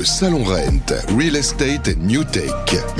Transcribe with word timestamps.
Le 0.00 0.06
Salon 0.06 0.44
Rent, 0.44 0.94
Real 1.14 1.36
Estate 1.36 1.94
New 1.98 2.24
Tech, 2.24 2.50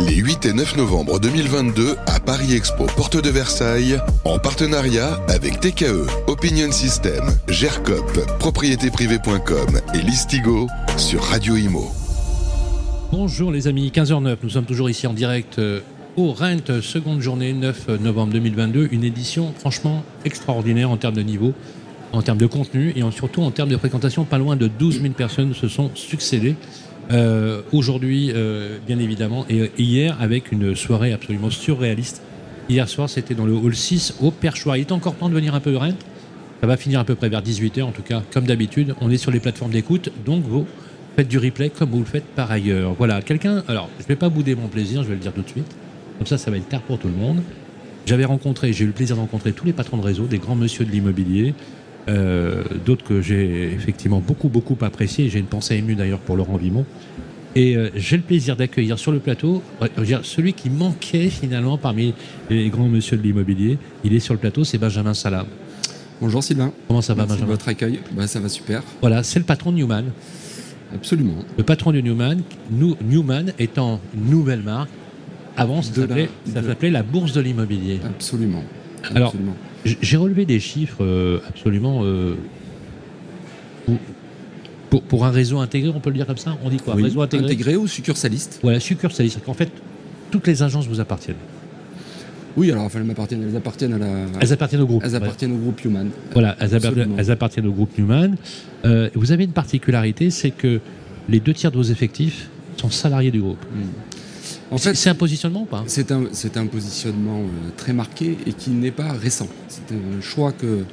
les 0.07 0.17
8 0.17 0.45
et 0.45 0.53
9 0.53 0.77
novembre 0.77 1.19
2022 1.19 1.97
à 2.07 2.21
Paris 2.21 2.53
Expo, 2.53 2.85
porte 2.95 3.17
de 3.17 3.31
Versailles, 3.31 3.97
en 4.27 4.39
partenariat 4.39 5.19
avec 5.31 5.61
TKE, 5.61 6.07
Opinion 6.27 6.71
System, 6.71 7.25
GERCOP, 7.49 8.37
propriétéprivée.com 8.39 9.81
et 9.95 10.03
Listigo 10.03 10.67
sur 10.99 11.23
Radio 11.23 11.57
Imo. 11.57 11.91
Bonjour 13.13 13.51
les 13.51 13.67
amis, 13.67 13.91
15h09, 13.95 14.37
nous 14.43 14.51
sommes 14.51 14.67
toujours 14.67 14.91
ici 14.91 15.07
en 15.07 15.15
direct 15.15 15.59
euh, 15.59 15.81
au 16.19 16.33
Rent, 16.35 16.83
seconde 16.83 17.23
journée, 17.23 17.55
9 17.55 17.89
novembre 18.03 18.35
2022, 18.35 18.89
une 18.93 19.05
édition 19.05 19.55
franchement 19.59 20.05
extraordinaire 20.27 20.91
en 20.91 20.99
termes 20.99 21.15
de 21.15 21.23
niveau, 21.23 21.55
en 22.13 22.21
termes 22.21 22.37
de 22.37 22.47
contenu 22.47 22.93
et 22.95 23.03
en- 23.03 23.11
surtout 23.11 23.41
en 23.41 23.51
termes 23.53 23.71
de 23.71 23.79
fréquentation. 23.79 24.25
Pas 24.27 24.37
loin 24.37 24.57
de 24.57 24.67
12 24.67 25.01
000 25.01 25.15
personnes 25.15 25.55
se 25.55 25.67
sont 25.67 25.91
succédées. 25.95 26.57
Euh, 27.11 27.63
Aujourd'hui, 27.73 28.33
euh, 28.35 28.79
bien 28.87 28.99
évidemment, 28.99 29.45
et 29.49 29.61
euh, 29.61 29.69
hier 29.79 30.17
avec 30.21 30.53
une 30.53 30.75
soirée 30.75 31.13
absolument 31.13 31.51
surréaliste. 31.51 32.23
Hier 32.69 32.89
soir, 32.89 33.09
c'était 33.09 33.35
dans 33.35 33.47
le 33.47 33.53
hall 33.53 33.75
6 33.75 34.17
au 34.21 34.31
Perchoir. 34.31 34.77
Il 34.77 34.83
est 34.83 34.93
encore 34.93 35.15
temps 35.17 35.29
de 35.29 35.35
venir 35.35 35.55
un 35.55 35.61
peu 35.61 35.77
Rent. 35.77 35.95
Ça 36.61 36.67
va 36.67 36.77
finir 36.77 37.01
à 37.01 37.05
peu 37.05 37.15
près 37.15 37.29
vers 37.29 37.43
18h, 37.43 37.83
en 37.83 37.93
tout 37.93 38.03
cas, 38.03 38.23
comme 38.33 38.45
d'habitude. 38.45 38.95
On 39.01 39.11
est 39.11 39.17
sur 39.17 39.31
les 39.31 39.41
plateformes 39.41 39.73
d'écoute, 39.73 40.11
donc 40.25 40.45
vous 40.45 40.67
faites 41.17 41.27
du 41.27 41.39
replay 41.39 41.71
comme 41.71 41.91
vous 41.91 42.01
le 42.01 42.05
faites 42.05 42.27
par 42.37 42.51
ailleurs. 42.51 42.95
Voilà, 42.95 43.23
quelqu'un. 43.23 43.65
Alors, 43.67 43.89
je 43.99 44.05
ne 44.05 44.09
vais 44.09 44.17
pas 44.17 44.29
bouder 44.29 44.55
mon 44.55 44.69
plaisir, 44.69 45.03
je 45.03 45.09
vais 45.09 45.15
le 45.15 45.21
dire 45.21 45.33
tout 45.33 45.43
de 45.43 45.49
suite. 45.49 45.75
Comme 46.19 46.27
ça, 46.27 46.39
ça 46.39 46.51
va 46.51 46.59
être 46.59 46.69
tard 46.69 46.83
pour 46.83 46.99
tout 46.99 47.09
le 47.09 47.15
monde. 47.15 47.43
J'avais 48.07 48.25
rencontré, 48.25 48.73
j'ai 48.73 48.85
eu 48.85 48.89
le 48.89 48.93
plaisir 48.93 49.17
de 49.17 49.21
rencontrer 49.21 49.53
tous 49.53 49.65
les 49.65 49.73
patrons 49.73 49.97
de 49.97 50.03
réseau, 50.03 50.27
des 50.27 50.39
grands 50.39 50.55
monsieur 50.55 50.85
de 50.85 50.91
l'immobilier, 50.91 51.55
euh, 52.11 52.63
d'autres 52.85 53.05
que 53.05 53.23
j'ai 53.23 53.73
effectivement 53.73 54.21
beaucoup, 54.21 54.49
beaucoup 54.49 54.77
appréciés. 54.83 55.29
J'ai 55.29 55.39
une 55.39 55.47
pensée 55.47 55.77
émue 55.77 55.95
d'ailleurs 55.95 56.19
pour 56.19 56.37
Laurent 56.37 56.57
Vimon. 56.57 56.85
Et 57.57 57.77
euh, 57.77 57.91
j'ai 57.97 58.17
le 58.17 58.23
plaisir 58.23 58.55
d'accueillir 58.57 58.99
sur 58.99 59.11
le 59.13 59.19
plateau 59.19 59.63
euh, 59.83 60.19
celui 60.23 60.53
qui 60.53 60.71
manquait 60.71 61.31
finalement 61.31 61.79
parmi 61.79 62.15
les 62.49 62.69
grands 62.69 62.89
monsieur 62.89 63.17
de 63.17 63.23
l'immobilier. 63.23 63.79
Il 64.05 64.13
est 64.15 64.21
sur 64.21 64.35
le 64.35 64.41
plateau, 64.41 64.63
c'est 64.65 64.79
Benjamin 64.79 65.15
Salam. 65.15 65.47
Bonjour 66.21 66.45
Sylvain. 66.45 66.73
Comment 66.87 67.01
ça 67.03 67.15
va, 67.15 67.23
Merci 67.23 67.35
Benjamin 67.37 67.51
votre 67.53 67.69
accueil. 67.69 68.01
Bah, 68.13 68.27
ça 68.27 68.39
va 68.41 68.49
super. 68.49 68.83
Voilà, 69.01 69.23
c'est 69.23 69.39
le 69.39 69.45
patron 69.47 69.73
de 69.73 69.79
Newman. 69.79 70.05
Absolument. 70.95 71.37
Le 71.57 71.63
patron 71.65 71.93
de 71.93 72.01
Newman, 72.01 72.43
New- 72.71 72.97
Newman 73.03 73.53
étant 73.59 74.01
une 74.15 74.29
nouvelle 74.31 74.63
marque, 74.63 74.91
avant 75.57 75.83
ça 75.83 75.91
la- 75.97 76.07
s'appelait 76.07 76.29
ça 76.53 76.61
de- 76.61 76.67
s'appelait 76.69 76.91
la 76.91 77.03
bourse 77.03 77.33
de 77.33 77.41
l'immobilier. 77.41 78.01
Absolument. 78.05 78.63
Alors, 79.15 79.29
Absolument. 79.29 79.55
J- 79.55 79.70
J'ai 79.85 80.17
relevé 80.17 80.45
des 80.45 80.61
chiffres 80.61 81.03
euh, 81.05 81.41
absolument 81.49 82.01
euh, 82.05 82.35
pour, 83.87 83.97
pour, 84.91 85.03
pour 85.03 85.25
un 85.25 85.31
réseau 85.31 85.59
intégré, 85.59 85.91
on 85.95 86.01
peut 86.01 86.11
le 86.11 86.17
dire 86.17 86.27
comme 86.27 86.37
ça? 86.37 86.57
On 86.63 86.69
dit 86.69 86.77
quoi? 86.79 86.95
Oui, 86.95 87.05
Réseau 87.05 87.23
intégré, 87.23 87.47
intégré 87.47 87.77
ou 87.77 87.87
succursaliste? 87.87 88.61
Voilà, 88.63 88.81
succursaliste. 88.81 89.35
C'est-à-dire 89.35 89.47
qu'en 89.47 89.55
fait, 89.55 89.71
toutes 90.31 90.47
les 90.47 90.63
agences 90.63 90.87
vous 90.87 91.01
appartiennent. 91.01 91.37
Oui, 92.57 92.71
alors 92.71 92.83
enfin, 92.85 92.99
elles 92.99 93.07
m'appartiennent. 93.07 93.45
Elles 93.49 93.57
appartiennent 93.57 93.93
à 93.95 93.99
la. 93.99 94.07
Elles 94.41 94.53
appartiennent 94.53 94.83
au 94.83 94.87
groupe. 94.87 95.03
Elles 95.05 95.15
appartiennent 95.15 95.53
au 95.53 95.59
groupe 95.59 95.85
Human. 95.85 96.11
Voilà, 96.33 96.57
elles, 96.59 96.75
appartiennent- 96.75 97.15
elles 97.17 97.31
appartiennent 97.31 97.67
au 97.67 97.73
groupe 97.73 97.97
Newman. 97.97 98.37
Euh, 98.85 99.09
vous 99.15 99.31
avez 99.33 99.45
une 99.45 99.53
particularité, 99.53 100.31
c'est 100.31 100.51
que 100.51 100.81
les 101.29 101.39
deux 101.41 101.55
tiers 101.55 101.71
de 101.71 101.77
vos 101.77 101.83
effectifs 101.85 102.49
sont 102.77 102.91
salariés 102.91 103.31
du 103.31 103.41
groupe. 103.41 103.65
En 104.71 104.79
C'est 104.79 104.91
fait, 104.91 104.95
c'est 104.95 105.11
un 105.11 105.15
positionnement 105.15 105.63
ou 105.63 105.67
pas? 105.67 105.85
c'est 105.87 106.11
un, 106.13 106.67
positionnement 106.67 107.41
euh, 107.41 107.71
très 107.77 107.93
marqué 107.93 108.37
et 108.47 108.53
qui 108.53 108.71
n'est 108.71 108.91
pas 108.93 109.13
récent. 109.13 109.49
C'est 109.69 109.95
un 109.95 110.21
choix 110.21 110.53
que, 110.53 110.85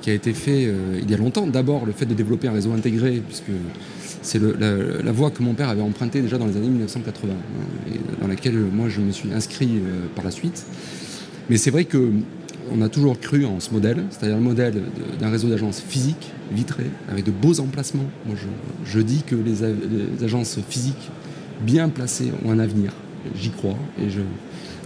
qui 0.00 0.10
a 0.10 0.14
été 0.14 0.32
fait 0.32 0.66
euh, 0.66 0.98
il 1.02 1.10
y 1.10 1.14
a 1.14 1.16
longtemps. 1.16 1.46
D'abord, 1.46 1.84
le 1.84 1.92
fait 1.92 2.06
de 2.06 2.14
développer 2.14 2.48
un 2.48 2.52
réseau 2.52 2.72
intégré, 2.72 3.22
puisque 3.26 3.50
c'est 4.22 4.40
la, 4.40 5.02
la 5.02 5.12
voie 5.12 5.30
que 5.30 5.42
mon 5.42 5.54
père 5.54 5.68
avait 5.68 5.82
empruntée 5.82 6.20
déjà 6.22 6.38
dans 6.38 6.46
les 6.46 6.56
années 6.56 6.68
1980, 6.68 7.32
hein, 7.32 7.92
et 7.92 8.20
dans 8.20 8.28
laquelle 8.28 8.56
euh, 8.56 8.68
moi 8.72 8.88
je 8.88 9.00
me 9.00 9.12
suis 9.12 9.32
inscrit 9.32 9.68
euh, 9.76 10.06
par 10.14 10.24
la 10.24 10.30
suite. 10.30 10.64
Mais 11.50 11.56
c'est 11.56 11.70
vrai 11.70 11.84
que 11.84 12.10
on 12.70 12.82
a 12.82 12.90
toujours 12.90 13.18
cru 13.18 13.46
en 13.46 13.60
ce 13.60 13.70
modèle, 13.70 14.04
c'est-à-dire 14.10 14.36
le 14.36 14.42
modèle 14.42 14.82
d'un 15.18 15.30
réseau 15.30 15.48
d'agences 15.48 15.80
physiques, 15.80 16.32
vitrées, 16.52 16.90
avec 17.10 17.24
de 17.24 17.30
beaux 17.30 17.60
emplacements. 17.60 18.04
Moi, 18.26 18.36
je, 18.36 18.90
je 18.90 19.00
dis 19.00 19.22
que 19.22 19.34
les 19.34 19.64
agences 20.22 20.58
physiques 20.68 21.10
bien 21.62 21.88
placées 21.88 22.30
ont 22.44 22.50
un 22.50 22.58
avenir. 22.58 22.92
J'y 23.40 23.50
crois 23.50 23.76
et 24.00 24.10
je, 24.10 24.20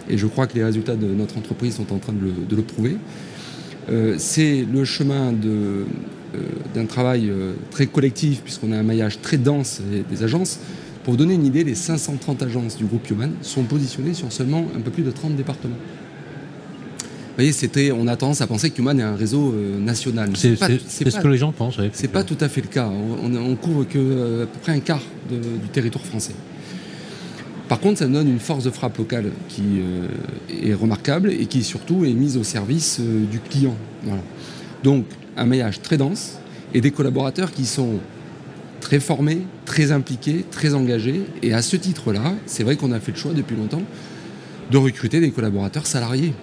et 0.08 0.18
je 0.18 0.26
crois 0.26 0.46
que 0.46 0.54
les 0.54 0.64
résultats 0.64 0.96
de 0.96 1.06
notre 1.06 1.36
entreprise 1.38 1.76
sont 1.76 1.92
en 1.92 1.98
train 1.98 2.12
de 2.12 2.20
le, 2.20 2.32
de 2.48 2.56
le 2.56 2.62
prouver. 2.62 2.96
Euh, 3.90 4.14
c'est 4.18 4.64
le 4.72 4.84
chemin 4.84 5.32
euh, 5.44 5.84
d'un 6.74 6.86
travail 6.86 7.28
euh, 7.28 7.52
très 7.70 7.86
collectif, 7.86 8.42
puisqu'on 8.42 8.72
a 8.72 8.76
un 8.78 8.82
maillage 8.82 9.20
très 9.20 9.36
dense 9.38 9.80
des, 9.90 10.02
des 10.02 10.22
agences. 10.22 10.58
Pour 11.04 11.12
vous 11.14 11.18
donner 11.18 11.34
une 11.34 11.44
idée, 11.46 11.64
les 11.64 11.74
530 11.74 12.42
agences 12.42 12.76
du 12.76 12.84
groupe 12.84 13.08
Human 13.10 13.32
sont 13.42 13.64
positionnées 13.64 14.14
sur 14.14 14.30
seulement 14.32 14.66
un 14.76 14.80
peu 14.80 14.90
plus 14.92 15.02
de 15.02 15.10
30 15.10 15.34
départements. 15.36 15.74
Vous 15.74 17.36
voyez, 17.36 17.52
c'était, 17.52 17.90
on 17.92 18.06
a 18.08 18.16
tendance 18.16 18.40
à 18.42 18.46
penser 18.46 18.70
que 18.70 18.78
Human 18.80 18.98
est 19.00 19.02
un 19.02 19.16
réseau 19.16 19.54
national. 19.80 20.30
C'est 20.36 21.10
ce 21.10 21.18
que 21.18 21.28
les 21.28 21.38
gens 21.38 21.50
pensent. 21.50 21.78
ouais, 21.78 21.90
c'est 21.92 22.08
pas 22.08 22.22
tout 22.24 22.36
à 22.40 22.48
fait 22.48 22.60
le 22.60 22.68
cas. 22.68 22.88
On, 22.88 23.34
on 23.34 23.56
couvre 23.56 23.84
que 23.84 24.42
à 24.42 24.46
peu 24.46 24.58
près 24.60 24.72
un 24.72 24.80
quart 24.80 25.00
de- 25.30 25.36
du 25.36 25.68
territoire 25.72 26.04
français. 26.04 26.34
Par 27.72 27.80
contre, 27.80 28.00
ça 28.00 28.06
donne 28.06 28.28
une 28.28 28.38
force 28.38 28.64
de 28.64 28.70
frappe 28.70 28.98
locale 28.98 29.30
qui 29.48 29.62
euh, 29.78 30.06
est 30.62 30.74
remarquable 30.74 31.32
et 31.32 31.46
qui 31.46 31.62
surtout 31.62 32.04
est 32.04 32.12
mise 32.12 32.36
au 32.36 32.44
service 32.44 32.98
euh, 33.00 33.24
du 33.24 33.38
client. 33.40 33.74
Voilà. 34.02 34.20
Donc, 34.84 35.06
un 35.38 35.46
maillage 35.46 35.80
très 35.80 35.96
dense 35.96 36.38
et 36.74 36.82
des 36.82 36.90
collaborateurs 36.90 37.50
qui 37.50 37.64
sont 37.64 37.94
très 38.82 39.00
formés, 39.00 39.38
très 39.64 39.90
impliqués, 39.90 40.44
très 40.50 40.74
engagés. 40.74 41.22
Et 41.42 41.54
à 41.54 41.62
ce 41.62 41.76
titre-là, 41.76 42.34
c'est 42.44 42.62
vrai 42.62 42.76
qu'on 42.76 42.92
a 42.92 43.00
fait 43.00 43.12
le 43.12 43.16
choix 43.16 43.32
depuis 43.32 43.56
longtemps 43.56 43.80
de 44.70 44.76
recruter 44.76 45.20
des 45.20 45.30
collaborateurs 45.30 45.86
salariés. 45.86 46.34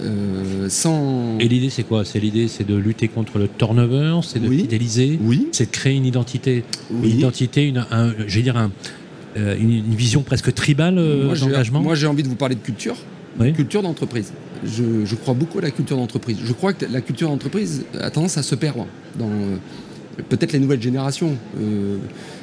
Euh, 0.00 0.70
sans... 0.70 1.36
Et 1.38 1.48
l'idée, 1.48 1.68
c'est 1.68 1.82
quoi? 1.82 2.06
C'est 2.06 2.18
l'idée, 2.20 2.48
c'est 2.48 2.66
de 2.66 2.76
lutter 2.76 3.08
contre 3.08 3.38
le 3.38 3.46
turnover, 3.46 4.20
c'est 4.22 4.38
de 4.40 4.48
Oui. 4.48 4.60
fidéliser, 4.60 5.18
Oui, 5.22 5.48
c'est 5.52 5.66
de 5.66 5.70
créer 5.70 5.96
une 5.96 6.06
identité, 6.06 6.64
oui. 6.90 7.10
une 7.10 7.18
identité, 7.18 7.66
une, 7.68 7.84
un, 7.90 8.14
je 8.26 8.36
vais 8.36 8.42
dire 8.42 8.56
un, 8.56 8.70
euh, 9.38 9.56
une, 9.58 9.70
une 9.72 9.94
vision 9.94 10.22
presque 10.22 10.52
tribale 10.54 10.98
euh, 10.98 11.34
d'engagement. 11.36 11.80
Moi, 11.80 11.94
j'ai 11.94 12.06
envie 12.06 12.22
de 12.22 12.28
vous 12.28 12.34
parler 12.36 12.54
de 12.56 12.60
culture. 12.60 12.96
Oui. 13.40 13.52
Culture 13.52 13.82
d'entreprise. 13.82 14.32
Je, 14.64 15.04
je 15.04 15.14
crois 15.14 15.34
beaucoup 15.34 15.58
à 15.58 15.62
la 15.62 15.70
culture 15.70 15.96
d'entreprise. 15.96 16.38
Je 16.44 16.52
crois 16.52 16.72
que 16.72 16.84
la 16.86 17.00
culture 17.00 17.28
d'entreprise 17.28 17.84
a 18.00 18.10
tendance 18.10 18.36
à 18.36 18.42
se 18.42 18.54
perdre 18.56 18.86
dans 19.18 19.26
euh, 19.30 19.56
peut-être 20.28 20.52
les 20.52 20.58
nouvelles 20.58 20.82
générations. 20.82 21.36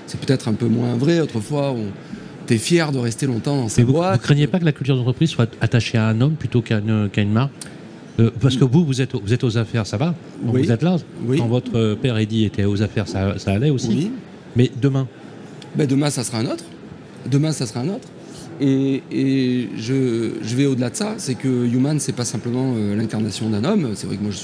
C'est 0.07 0.19
peut-être 0.19 0.47
un 0.47 0.53
peu 0.53 0.67
moins 0.67 0.95
vrai. 0.95 1.19
Autrefois, 1.19 1.72
on 1.73 1.88
était 2.44 2.57
fier 2.57 2.91
de 2.91 3.00
rester 3.00 3.25
longtemps 3.25 3.57
dans 3.57 3.67
sa 3.69 3.81
Mais 3.81 3.85
vous, 3.85 3.94
boîte. 3.94 4.13
vous 4.19 4.23
craignez 4.23 4.47
pas 4.47 4.59
que 4.59 4.66
la 4.66 4.72
culture 4.72 4.95
d'entreprise 4.95 5.29
soit 5.31 5.50
attachée 5.61 5.97
à 5.97 6.07
un 6.07 6.22
homme 6.22 6.35
plutôt 6.35 6.61
qu'à 6.61 6.78
une, 6.79 7.31
marque 7.31 7.51
Euh, 8.19 8.29
Parce 8.39 8.55
que 8.55 8.63
vous, 8.63 8.85
vous 8.85 9.01
êtes, 9.01 9.13
vous 9.13 9.34
êtes 9.34 9.44
aux 9.44 9.57
affaires, 9.57 9.85
ça 9.85 9.97
va 9.97 10.16
Donc 10.41 10.53
Oui. 10.55 10.61
Vous 10.63 10.72
êtes 10.72 10.84
là 10.84 10.95
Oui. 11.25 11.38
Quand 11.38 11.47
votre 11.47 11.95
père 11.95 12.17
Eddy 12.17 12.45
était 12.45 12.63
aux 12.63 12.81
affaires, 12.81 13.07
ça, 13.09 13.38
ça 13.38 13.51
allait 13.51 13.72
aussi 13.72 13.89
Oui. 13.89 14.11
Mais 14.55 14.72
demain, 14.81 15.05
Ben, 15.75 15.85
demain, 15.85 16.09
ça 16.09 16.23
sera 16.23 16.38
un 16.38 16.45
autre. 16.45 16.63
Demain, 17.29 17.51
ça 17.51 17.65
sera 17.65 17.81
un 17.81 17.89
autre. 17.89 18.07
Et, 18.61 19.69
je, 19.77 20.55
vais 20.55 20.65
au-delà 20.65 20.89
de 20.89 20.95
ça, 20.95 21.15
c'est 21.17 21.35
que 21.35 21.47
Human, 21.47 21.99
c'est 21.99 22.13
pas 22.13 22.25
simplement 22.25 22.73
euh, 22.75 22.95
l'incarnation 22.95 23.49
d'un 23.49 23.63
homme. 23.63 23.91
C'est 23.95 24.07
vrai 24.07 24.15
que 24.17 24.21
moi, 24.21 24.31
je 24.31 24.37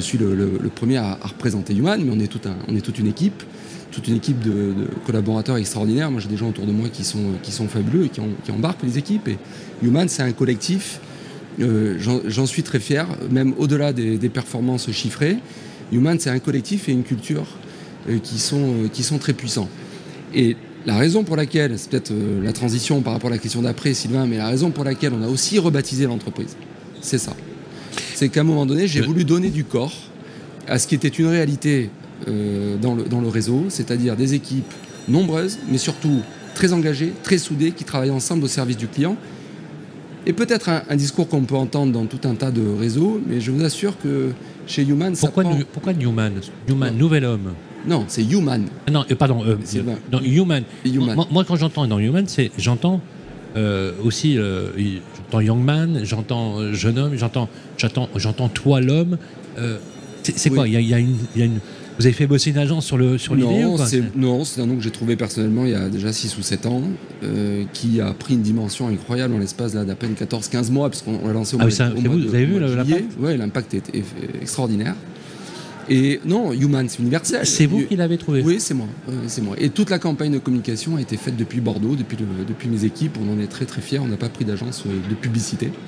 suis 0.00 0.18
le, 0.18 0.68
premier 0.74 0.96
à, 0.96 1.18
représenter 1.20 1.74
Human, 1.74 2.02
mais 2.02 2.12
on 2.14 2.20
est, 2.20 2.28
tout 2.28 2.40
toute 2.82 2.98
une 2.98 3.06
équipe, 3.06 3.42
toute 3.90 4.08
une 4.08 4.16
équipe 4.16 4.40
de, 4.40 4.74
collaborateurs 5.06 5.56
extraordinaires. 5.56 6.10
Moi, 6.10 6.20
j'ai 6.20 6.28
des 6.28 6.36
gens 6.36 6.48
autour 6.48 6.66
de 6.66 6.72
moi 6.72 6.88
qui 6.88 7.04
sont, 7.04 7.32
qui 7.42 7.52
fabuleux 7.52 8.06
et 8.06 8.08
qui, 8.08 8.20
en- 8.20 8.28
qui 8.44 8.50
embarquent 8.50 8.84
les 8.84 8.96
équipes. 8.96 9.28
Et 9.28 9.38
Human, 9.82 10.08
c'est 10.08 10.22
un 10.22 10.32
collectif. 10.32 11.00
Euh, 11.60 11.98
J'en 11.98 12.46
suis 12.46 12.62
très 12.62 12.78
fier, 12.78 13.06
même 13.30 13.52
au-delà 13.58 13.92
des, 13.92 14.28
performances 14.28 14.90
chiffrées. 14.92 15.36
Human, 15.92 16.18
c'est 16.18 16.30
un 16.30 16.38
collectif 16.38 16.88
et 16.88 16.92
une 16.92 17.02
culture 17.02 17.46
euh, 18.08 18.18
qui, 18.22 18.38
sont, 18.38 18.88
qui 18.92 19.02
sont 19.02 19.18
très 19.18 19.32
puissants. 19.32 19.68
Et 20.34 20.56
la 20.86 20.96
raison 20.96 21.24
pour 21.24 21.36
laquelle, 21.36 21.78
c'est 21.78 21.90
peut-être 21.90 22.12
euh, 22.12 22.42
la 22.42 22.52
transition 22.52 23.00
par 23.02 23.12
rapport 23.12 23.28
à 23.28 23.32
la 23.34 23.38
question 23.38 23.62
d'après, 23.62 23.94
Sylvain, 23.94 24.26
mais 24.26 24.38
la 24.38 24.48
raison 24.48 24.70
pour 24.70 24.84
laquelle 24.84 25.12
on 25.12 25.22
a 25.22 25.28
aussi 25.28 25.58
rebaptisé 25.58 26.06
l'entreprise, 26.06 26.56
c'est 27.00 27.18
ça. 27.18 27.34
C'est 28.14 28.28
qu'à 28.28 28.40
un 28.40 28.44
moment 28.44 28.66
donné, 28.66 28.86
j'ai 28.86 29.00
voulu 29.00 29.24
donner 29.24 29.50
du 29.50 29.64
corps 29.64 29.92
à 30.66 30.78
ce 30.78 30.86
qui 30.86 30.94
était 30.94 31.08
une 31.08 31.26
réalité 31.26 31.90
euh, 32.28 32.76
dans, 32.78 32.94
le, 32.94 33.04
dans 33.04 33.20
le 33.20 33.28
réseau, 33.28 33.64
c'est-à-dire 33.68 34.16
des 34.16 34.34
équipes 34.34 34.72
nombreuses, 35.08 35.58
mais 35.70 35.78
surtout 35.78 36.20
très 36.54 36.72
engagées, 36.72 37.12
très 37.22 37.38
soudées, 37.38 37.70
qui 37.72 37.84
travaillent 37.84 38.10
ensemble 38.10 38.44
au 38.44 38.48
service 38.48 38.76
du 38.76 38.88
client. 38.88 39.16
Et 40.26 40.32
peut-être 40.32 40.68
un, 40.68 40.82
un 40.90 40.96
discours 40.96 41.28
qu'on 41.28 41.42
peut 41.42 41.54
entendre 41.54 41.92
dans 41.92 42.06
tout 42.06 42.26
un 42.28 42.34
tas 42.34 42.50
de 42.50 42.62
réseaux, 42.78 43.20
mais 43.26 43.40
je 43.40 43.50
vous 43.50 43.62
assure 43.64 43.98
que 43.98 44.30
chez 44.66 44.82
Human, 44.82 45.14
ça 45.14 45.28
pourquoi, 45.28 45.44
prend- 45.44 45.54
New- 45.56 45.64
pourquoi 45.72 45.92
Newman? 45.92 46.32
Newman, 46.68 46.96
nouvel 46.96 47.24
homme 47.24 47.52
Non, 47.86 48.04
c'est 48.08 48.24
Human. 48.24 48.66
Ah 48.86 48.90
Non, 48.90 49.04
euh, 49.10 49.14
pardon, 49.14 49.42
euh, 49.44 49.56
Human. 50.24 50.62
Human. 50.84 51.14
Moi, 51.14 51.26
moi, 51.30 51.44
quand 51.46 51.56
j'entends 51.56 51.86
dans 51.86 51.98
Human, 51.98 52.24
c'est 52.26 52.50
j'entends 52.58 53.00
euh, 53.56 53.92
aussi 54.04 54.36
euh, 54.38 54.70
j'entends 55.16 55.40
Young 55.40 55.62
Man, 55.64 56.00
j'entends 56.04 56.72
jeune 56.72 56.98
homme, 56.98 57.16
j'entends 57.16 57.48
j'entends 57.78 58.08
j'entends 58.16 58.48
toi 58.48 58.80
l'homme. 58.80 59.16
C'est 60.22 60.50
Oui. 60.50 60.56
quoi? 60.56 60.68
Il 60.68 60.74
y 60.74 60.76
a, 60.76 60.80
y 60.80 61.00
une, 61.02 61.16
il 61.34 61.38
y 61.38 61.42
a 61.42 61.46
une- 61.46 61.60
Vous 61.98 62.04
avez 62.06 62.12
fait 62.12 62.26
bosser 62.26 62.50
une 62.50 62.58
agence 62.58 62.84
sur 62.84 62.98
l'idée 62.98 63.18
sur 63.18 63.34
non, 63.34 63.72
ou 63.72 63.76
quoi? 63.76 63.86
c'est, 63.86 64.02
non, 64.16 64.44
c'est 64.44 64.60
un 64.60 64.66
nom 64.66 64.76
que 64.76 64.82
j'ai 64.82 64.90
trouvé 64.90 65.16
personnellement 65.16 65.64
il 65.64 65.70
y 65.70 65.74
a 65.74 65.88
déjà 65.88 66.12
6 66.12 66.36
ou 66.38 66.42
7 66.42 66.66
ans, 66.66 66.82
qui 67.72 68.00
a 68.00 68.12
pris 68.12 68.34
une 68.34 68.42
dimension 68.42 68.88
incroyable 68.88 69.34
en 69.34 69.38
l'espace 69.38 69.72
d'à 69.72 69.94
peine 69.94 70.12
14-15 70.14 70.70
mois, 70.70 70.90
puisqu'on 70.90 71.26
l'a 71.26 71.32
lancé 71.32 71.56
au 71.56 71.58
Ah 71.60 71.62
mois, 71.62 71.70
oui, 71.70 71.74
ça, 71.76 71.90
au 71.90 72.00
mois 72.00 72.12
vous, 72.12 72.20
de- 72.20 72.26
vous 72.28 72.34
avez 72.34 72.44
vu 72.44 72.58
le- 72.60 72.74
l'impact? 72.74 73.04
Ouais, 73.18 73.36
l'impact 73.36 73.74
est, 73.74 73.94
est- 73.94 73.98
est 73.98 74.42
extraordinaire. 74.42 74.94
Et 75.90 76.20
non, 76.24 76.52
Human, 76.52 76.88
c'est 76.88 76.98
universel. 77.00 77.46
C'est 77.46 77.66
vous 77.66 77.82
qui 77.86 77.96
l'avez 77.96 78.18
trouvé 78.18 78.42
Oui, 78.42 78.56
c'est 78.60 78.74
moi. 78.74 78.86
Oui, 79.08 79.14
c'est 79.28 79.40
moi. 79.42 79.56
Et 79.58 79.70
toute 79.70 79.90
la 79.90 79.98
campagne 79.98 80.32
de 80.32 80.38
communication 80.38 80.96
a 80.96 81.00
été 81.00 81.16
faite 81.16 81.36
depuis 81.36 81.60
Bordeaux, 81.60 81.96
depuis, 81.96 82.16
le- 82.18 82.44
depuis 82.46 82.68
mes 82.68 82.84
équipes. 82.84 83.16
On 83.22 83.32
en 83.32 83.40
est 83.40 83.46
très 83.46 83.64
très 83.64 83.80
fiers. 83.80 83.98
On 83.98 84.06
n'a 84.08 84.16
pas 84.16 84.28
pris 84.28 84.44
d'agence 84.44 84.84
euh, 84.86 84.90
de 85.08 85.14
publicité. 85.14 85.70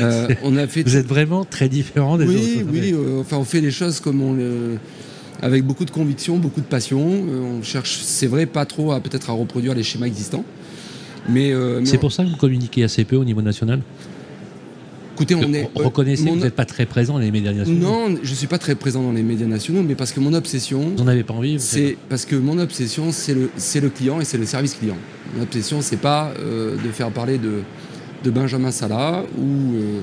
Euh, 0.00 0.28
on 0.42 0.56
a 0.56 0.66
fait 0.66 0.82
Vous 0.82 0.96
êtes 0.96 1.06
vraiment 1.06 1.44
très 1.44 1.68
différent 1.68 2.18
des 2.18 2.26
oui, 2.26 2.58
autres. 2.60 2.70
oui. 2.72 2.92
euh, 2.92 3.20
enfin, 3.20 3.36
on 3.38 3.44
fait 3.44 3.60
les 3.60 3.70
choses 3.70 3.98
comme 4.00 4.20
on 4.20 4.32
le- 4.34 4.78
avec 5.42 5.64
beaucoup 5.64 5.84
de 5.84 5.90
conviction, 5.90 6.36
beaucoup 6.36 6.60
de 6.60 6.66
passion. 6.66 7.00
Euh, 7.08 7.58
on 7.58 7.62
cherche, 7.62 7.98
c'est 8.02 8.26
vrai, 8.26 8.46
pas 8.46 8.66
trop 8.66 8.92
à 8.92 9.00
peut-être 9.00 9.30
à 9.30 9.32
reproduire 9.32 9.74
les 9.74 9.82
schémas 9.82 10.06
existants. 10.06 10.44
Mais, 11.28 11.52
euh, 11.52 11.80
mais 11.80 11.86
C'est 11.86 11.96
on- 11.96 12.00
pour 12.00 12.12
ça 12.12 12.24
que 12.24 12.30
vous 12.30 12.36
communiquez 12.36 12.82
assez 12.84 13.04
peu 13.04 13.16
au 13.16 13.24
niveau 13.24 13.42
national? 13.42 13.80
Écoutez, 15.18 15.34
on 15.34 15.52
est. 15.52 15.64
Re- 15.74 15.84
Reconnaissez 15.84 16.24
mon- 16.24 16.32
que 16.32 16.38
vous 16.38 16.44
n'êtes 16.44 16.54
pas 16.54 16.64
très 16.64 16.86
présent 16.86 17.14
dans 17.14 17.18
les 17.18 17.30
médias 17.30 17.52
nationaux. 17.52 17.80
Non, 18.08 18.16
je 18.22 18.34
suis 18.34 18.46
pas 18.46 18.58
très 18.58 18.74
présent 18.74 19.02
dans 19.02 19.12
les 19.12 19.22
médias 19.22 19.46
nationaux, 19.46 19.82
mais 19.82 19.94
parce 19.94 20.12
que 20.12 20.20
mon 20.20 20.32
obsession, 20.34 20.80
Vous 20.96 21.02
n'en 21.04 21.08
avez 21.08 21.24
pas 21.24 21.34
envie 21.34 21.58
c'est 21.58 21.96
parce 22.08 22.24
que 22.24 22.36
mon 22.36 22.58
obsession, 22.58 23.12
c'est 23.12 23.34
le, 23.34 23.50
c'est 23.56 23.80
le 23.80 23.88
client 23.90 24.20
et 24.20 24.24
c'est 24.24 24.38
le 24.38 24.46
service 24.46 24.74
client. 24.74 24.96
Mon 25.36 25.42
obsession, 25.42 25.80
c'est 25.82 25.96
pas 26.00 26.32
euh, 26.38 26.76
de 26.76 26.90
faire 26.92 27.10
parler 27.10 27.38
de, 27.38 27.60
de 28.24 28.30
Benjamin 28.30 28.70
Salah 28.70 29.24
ou 29.36 29.74
euh, 29.74 30.00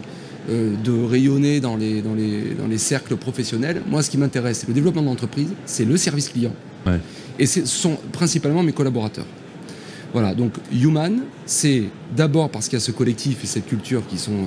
euh, 0.50 0.74
de 0.84 0.92
rayonner 0.92 1.60
dans 1.60 1.76
les, 1.78 2.02
dans, 2.02 2.14
les, 2.14 2.54
dans 2.54 2.68
les 2.68 2.78
cercles 2.78 3.16
professionnels. 3.16 3.82
Moi, 3.90 4.04
ce 4.04 4.10
qui 4.10 4.18
m'intéresse, 4.18 4.60
c'est 4.60 4.68
le 4.68 4.74
développement 4.74 5.02
de 5.02 5.08
l'entreprise, 5.08 5.50
c'est 5.66 5.86
le 5.86 5.98
service 5.98 6.30
client. 6.30 6.54
Ouais. 6.86 7.00
Et 7.40 7.46
ce 7.48 7.66
sont 7.66 7.98
principalement 8.12 8.62
mes 8.64 8.72
collaborateurs. 8.74 9.26
Voilà, 10.14 10.34
donc 10.34 10.54
Human, 10.72 11.24
c'est 11.46 11.84
d'abord 12.16 12.50
parce 12.50 12.70
qu'il 12.70 12.78
y 12.80 12.82
a 12.82 12.86
ce 12.86 12.92
collectif 12.92 13.44
et 13.44 13.48
cette 13.48 13.66
culture 13.66 14.06
qui 14.08 14.18
sont 14.18 14.32
euh, 14.32 14.46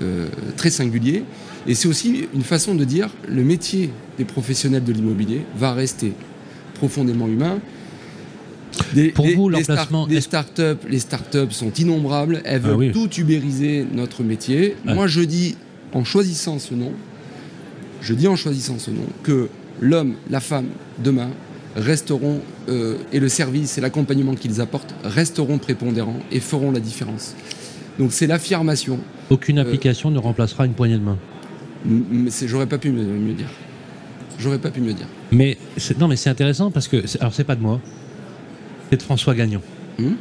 euh, 0.00 0.28
très 0.56 0.70
singuliers, 0.70 1.24
et 1.66 1.74
c'est 1.74 1.88
aussi 1.88 2.26
une 2.34 2.42
façon 2.42 2.74
de 2.74 2.84
dire 2.84 3.10
le 3.28 3.42
métier 3.44 3.90
des 4.18 4.24
professionnels 4.24 4.84
de 4.84 4.92
l'immobilier 4.92 5.42
va 5.56 5.72
rester 5.74 6.12
profondément 6.74 7.26
humain. 7.28 7.58
Des, 8.94 9.08
Pour 9.10 9.26
vous, 9.28 9.48
l'emplacement, 9.48 10.06
est-ce- 10.08 10.20
startups, 10.20 10.86
les 10.88 11.00
startups 11.00 11.50
sont 11.50 11.72
innombrables, 11.72 12.40
elles 12.44 12.62
Ah 12.64 12.68
veulent 12.68 12.76
oui. 12.76 12.92
tout 12.92 13.10
ubériser 13.18 13.84
notre 13.92 14.22
métier. 14.22 14.76
Moi, 14.84 15.06
je 15.06 15.20
dis, 15.20 15.56
en 15.92 16.04
choisissant 16.04 16.58
ce 16.58 16.74
nom, 16.74 16.92
je 18.00 18.14
dis 18.14 18.28
en 18.28 18.36
choisissant 18.36 18.78
ce 18.78 18.90
nom 18.90 19.04
que 19.22 19.48
l'homme, 19.80 20.14
la 20.30 20.40
femme, 20.40 20.66
demain, 21.02 21.28
resteront, 21.76 22.40
euh, 22.68 22.96
et 23.12 23.20
le 23.20 23.28
service 23.28 23.76
et 23.76 23.80
l'accompagnement 23.80 24.34
qu'ils 24.34 24.60
apportent 24.60 24.94
resteront 25.04 25.58
prépondérants 25.58 26.18
et 26.32 26.40
feront 26.40 26.70
la 26.70 26.80
différence. 26.80 27.34
Donc 28.00 28.12
c'est 28.12 28.26
l'affirmation. 28.26 28.98
Aucune 29.28 29.58
euh, 29.58 29.62
application 29.62 30.10
ne 30.10 30.18
remplacera 30.18 30.64
une 30.64 30.72
poignée 30.72 30.96
de 30.96 31.02
main. 31.04 31.18
J'aurais 32.46 32.66
pas 32.66 32.78
pu 32.78 32.90
mieux, 32.90 33.34
dire. 33.34 33.46
J'aurais 34.38 34.58
pas 34.58 34.70
pu 34.70 34.80
mieux 34.80 34.94
dire. 34.94 35.06
Mais 35.32 35.58
c'est- 35.76 35.98
non, 35.98 36.08
mais 36.08 36.16
c'est 36.16 36.30
intéressant 36.30 36.70
parce 36.70 36.88
que 36.88 36.96
alors 37.20 37.34
c'est 37.34 37.44
pas 37.44 37.56
de 37.56 37.60
moi, 37.60 37.78
c'est 38.88 38.96
de 38.96 39.02
François 39.02 39.34
Gagnon, 39.34 39.60
Hmm 39.98 40.14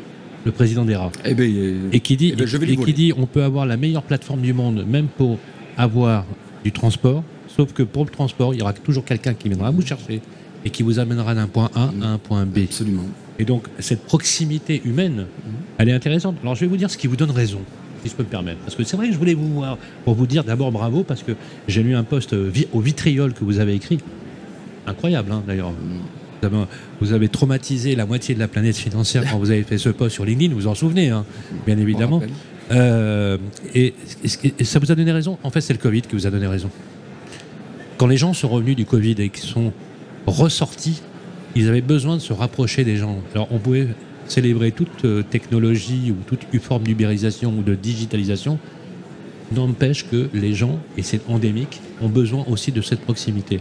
le 0.45 0.53
président 0.53 0.85
d'ERA, 0.85 1.11
Eh 1.25 1.33
ben, 1.33 1.89
et 1.91 1.99
qui 1.99 2.15
dit 2.15 2.29
eh 2.33 2.35
ben, 2.37 2.47
je 2.47 2.55
vais 2.57 2.65
lui 2.65 2.73
et 2.73 2.77
qui 2.77 2.93
dit 2.93 3.13
on 3.17 3.25
peut 3.25 3.43
avoir 3.43 3.65
la 3.65 3.75
meilleure 3.75 4.03
plateforme 4.03 4.39
du 4.39 4.53
monde, 4.53 4.85
même 4.87 5.07
pour 5.07 5.37
avoir 5.77 6.25
du 6.63 6.71
transport, 6.71 7.23
sauf 7.47 7.73
que 7.73 7.83
pour 7.83 8.05
le 8.05 8.09
transport, 8.09 8.53
il 8.53 8.59
y 8.59 8.61
aura 8.61 8.71
toujours 8.71 9.03
quelqu'un 9.03 9.33
qui 9.33 9.49
viendra 9.49 9.69
vous 9.71 9.81
chercher 9.85 10.21
et 10.63 10.69
qui 10.69 10.81
vous 10.81 10.97
amènera 10.97 11.35
d'un 11.35 11.47
point 11.47 11.69
A 11.75 11.91
à 12.01 12.07
un 12.07 12.17
point 12.17 12.45
B. 12.45 12.59
absolument. 12.63 13.03
Et 13.39 13.45
donc, 13.45 13.63
cette 13.79 14.03
proximité 14.03 14.81
humaine, 14.85 15.25
elle 15.77 15.89
est 15.89 15.93
intéressante. 15.93 16.35
Alors, 16.43 16.55
je 16.55 16.61
vais 16.61 16.67
vous 16.67 16.77
dire 16.77 16.91
ce 16.91 16.97
qui 16.97 17.07
vous 17.07 17.15
donne 17.15 17.31
raison, 17.31 17.59
si 18.03 18.09
je 18.09 18.15
peux 18.15 18.23
me 18.23 18.27
permettre. 18.27 18.59
Parce 18.59 18.75
que 18.75 18.83
c'est 18.83 18.97
vrai 18.97 19.07
que 19.07 19.13
je 19.13 19.17
voulais 19.17 19.33
vous 19.33 19.47
voir 19.53 19.77
pour 20.03 20.13
vous 20.15 20.27
dire 20.27 20.43
d'abord 20.43 20.71
bravo, 20.71 21.03
parce 21.03 21.23
que 21.23 21.31
j'ai 21.67 21.81
lu 21.81 21.95
un 21.95 22.03
post 22.03 22.33
euh, 22.33 22.51
au 22.73 22.81
vitriol 22.81 23.33
que 23.33 23.43
vous 23.45 23.59
avez 23.59 23.73
écrit. 23.75 23.99
Incroyable, 24.85 25.31
hein, 25.31 25.43
d'ailleurs. 25.47 25.71
Vous 26.41 26.47
avez, 26.47 26.65
vous 27.01 27.13
avez 27.13 27.27
traumatisé 27.29 27.95
la 27.95 28.05
moitié 28.05 28.33
de 28.35 28.39
la 28.39 28.47
planète 28.47 28.77
financière 28.77 29.23
quand 29.29 29.37
vous 29.39 29.51
avez 29.51 29.63
fait 29.63 29.77
ce 29.77 29.89
post 29.89 30.13
sur 30.15 30.23
LinkedIn, 30.25 30.53
vous 30.53 30.61
vous 30.61 30.67
en 30.67 30.75
souvenez, 30.75 31.09
hein, 31.09 31.25
bien 31.65 31.77
évidemment. 31.77 32.21
Euh, 32.71 33.37
et, 33.73 33.93
et- 34.23 34.53
et 34.59 34.63
ça 34.63 34.79
vous 34.79 34.91
a 34.91 34.95
donné 34.95 35.11
raison? 35.11 35.37
En 35.43 35.49
fait, 35.49 35.59
c'est 35.61 35.73
le 35.73 35.79
Covid 35.79 36.01
qui 36.03 36.15
vous 36.15 36.27
a 36.27 36.29
donné 36.29 36.47
raison. 36.47 36.69
Quand 37.97 38.07
les 38.07 38.15
gens 38.17 38.33
sont 38.33 38.47
revenus 38.47 38.75
du 38.75 38.85
Covid 38.85 39.15
et 39.19 39.29
qui 39.29 39.41
sont 39.45 39.73
ressortis, 40.27 41.01
ils 41.55 41.67
avaient 41.67 41.81
besoin 41.81 42.15
de 42.15 42.21
se 42.21 42.33
rapprocher 42.33 42.83
des 42.83 42.97
gens. 42.97 43.17
Alors, 43.33 43.47
on 43.51 43.59
pouvait 43.59 43.87
célébrer 44.27 44.71
toute 44.71 45.05
euh, 45.05 45.23
technologie 45.23 46.11
ou 46.11 46.17
toute 46.23 46.61
forme 46.61 46.83
d'ubérisation 46.83 47.53
ou 47.57 47.63
de 47.63 47.75
digitalisation. 47.75 48.59
N'empêche 49.55 50.07
que 50.07 50.29
les 50.33 50.53
gens, 50.53 50.79
et 50.97 51.01
c'est 51.01 51.21
endémique, 51.27 51.81
ont 52.01 52.09
besoin 52.09 52.45
aussi 52.47 52.71
de 52.71 52.81
cette 52.81 53.01
proximité. 53.01 53.59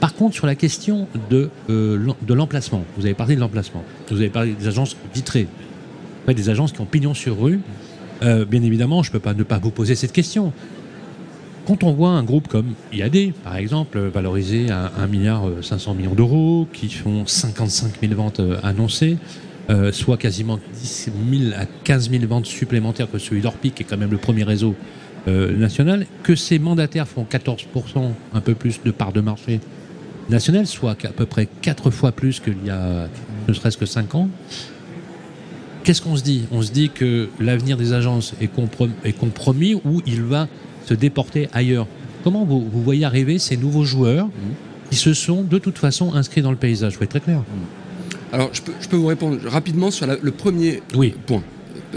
Par 0.00 0.14
contre, 0.14 0.34
sur 0.34 0.46
la 0.46 0.54
question 0.54 1.08
de, 1.30 1.50
euh, 1.70 2.12
de 2.22 2.34
l'emplacement, 2.34 2.84
vous 2.96 3.04
avez 3.04 3.14
parlé 3.14 3.34
de 3.34 3.40
l'emplacement, 3.40 3.84
vous 4.10 4.16
avez 4.16 4.30
parlé 4.30 4.52
des 4.52 4.66
agences 4.66 4.96
vitrées, 5.14 5.46
des 6.34 6.50
agences 6.50 6.72
qui 6.72 6.80
ont 6.80 6.86
pignon 6.86 7.14
sur 7.14 7.40
rue. 7.40 7.60
Euh, 8.22 8.44
bien 8.44 8.62
évidemment, 8.62 9.02
je 9.02 9.10
ne 9.10 9.12
peux 9.12 9.20
pas 9.20 9.34
ne 9.34 9.42
pas 9.42 9.58
vous 9.58 9.70
poser 9.70 9.94
cette 9.94 10.12
question. 10.12 10.52
Quand 11.66 11.82
on 11.82 11.92
voit 11.92 12.10
un 12.10 12.22
groupe 12.22 12.46
comme 12.46 12.74
IAD, 12.92 13.32
par 13.42 13.56
exemple, 13.56 13.98
valorisé 13.98 14.70
à 14.70 14.92
1 14.98 15.08
milliard 15.08 15.48
euh, 15.48 15.62
500 15.62 15.94
millions 15.94 16.14
d'euros, 16.14 16.68
qui 16.72 16.88
font 16.88 17.26
55 17.26 18.00
000 18.00 18.14
ventes 18.14 18.38
euh, 18.38 18.58
annoncées, 18.62 19.16
euh, 19.68 19.90
soit 19.90 20.16
quasiment 20.16 20.60
10 20.80 21.10
000 21.28 21.60
à 21.60 21.66
15 21.82 22.10
000 22.10 22.24
ventes 22.26 22.46
supplémentaires 22.46 23.10
que 23.10 23.18
celui 23.18 23.40
d'Orpic, 23.40 23.74
qui 23.74 23.82
est 23.82 23.86
quand 23.86 23.96
même 23.96 24.12
le 24.12 24.18
premier 24.18 24.44
réseau 24.44 24.74
national, 25.26 26.06
que 26.22 26.36
ces 26.36 26.60
mandataires 26.60 27.08
font 27.08 27.26
14%, 27.28 27.66
un 28.32 28.40
peu 28.40 28.54
plus 28.54 28.80
de 28.84 28.92
part 28.92 29.12
de 29.12 29.20
marché 29.20 29.58
national, 30.30 30.68
soit 30.68 30.92
à 30.92 31.08
peu 31.08 31.26
près 31.26 31.48
4 31.62 31.90
fois 31.90 32.12
plus 32.12 32.38
qu'il 32.38 32.64
y 32.64 32.70
a 32.70 33.08
ne 33.48 33.52
serait-ce 33.52 33.76
que 33.76 33.86
5 33.86 34.14
ans. 34.14 34.28
Qu'est-ce 35.82 36.00
qu'on 36.00 36.14
se 36.14 36.22
dit? 36.22 36.44
On 36.52 36.62
se 36.62 36.70
dit 36.70 36.90
que 36.90 37.28
l'avenir 37.40 37.76
des 37.76 37.92
agences 37.92 38.34
est 38.40 38.46
compromis 39.16 39.74
ou 39.84 40.00
il 40.06 40.22
va 40.22 40.46
se 40.86 40.94
déporter 40.94 41.48
ailleurs. 41.52 41.86
Comment 42.24 42.44
vous, 42.44 42.60
vous 42.72 42.82
voyez 42.82 43.04
arriver 43.04 43.38
ces 43.38 43.56
nouveaux 43.56 43.84
joueurs 43.84 44.28
qui 44.90 44.96
se 44.96 45.14
sont 45.14 45.42
de 45.42 45.58
toute 45.58 45.78
façon 45.78 46.14
inscrits 46.14 46.42
dans 46.42 46.50
le 46.50 46.56
paysage? 46.56 46.98
Vais 46.98 47.04
être 47.04 47.10
très 47.10 47.20
clair. 47.20 47.42
Alors, 48.32 48.50
je 48.52 48.62
peux, 48.62 48.72
je 48.80 48.88
peux 48.88 48.96
vous 48.96 49.06
répondre 49.06 49.38
rapidement 49.46 49.90
sur 49.90 50.06
la- 50.06 50.16
le 50.20 50.30
premier 50.30 50.82
Oui. 50.96 51.14
point. 51.26 51.42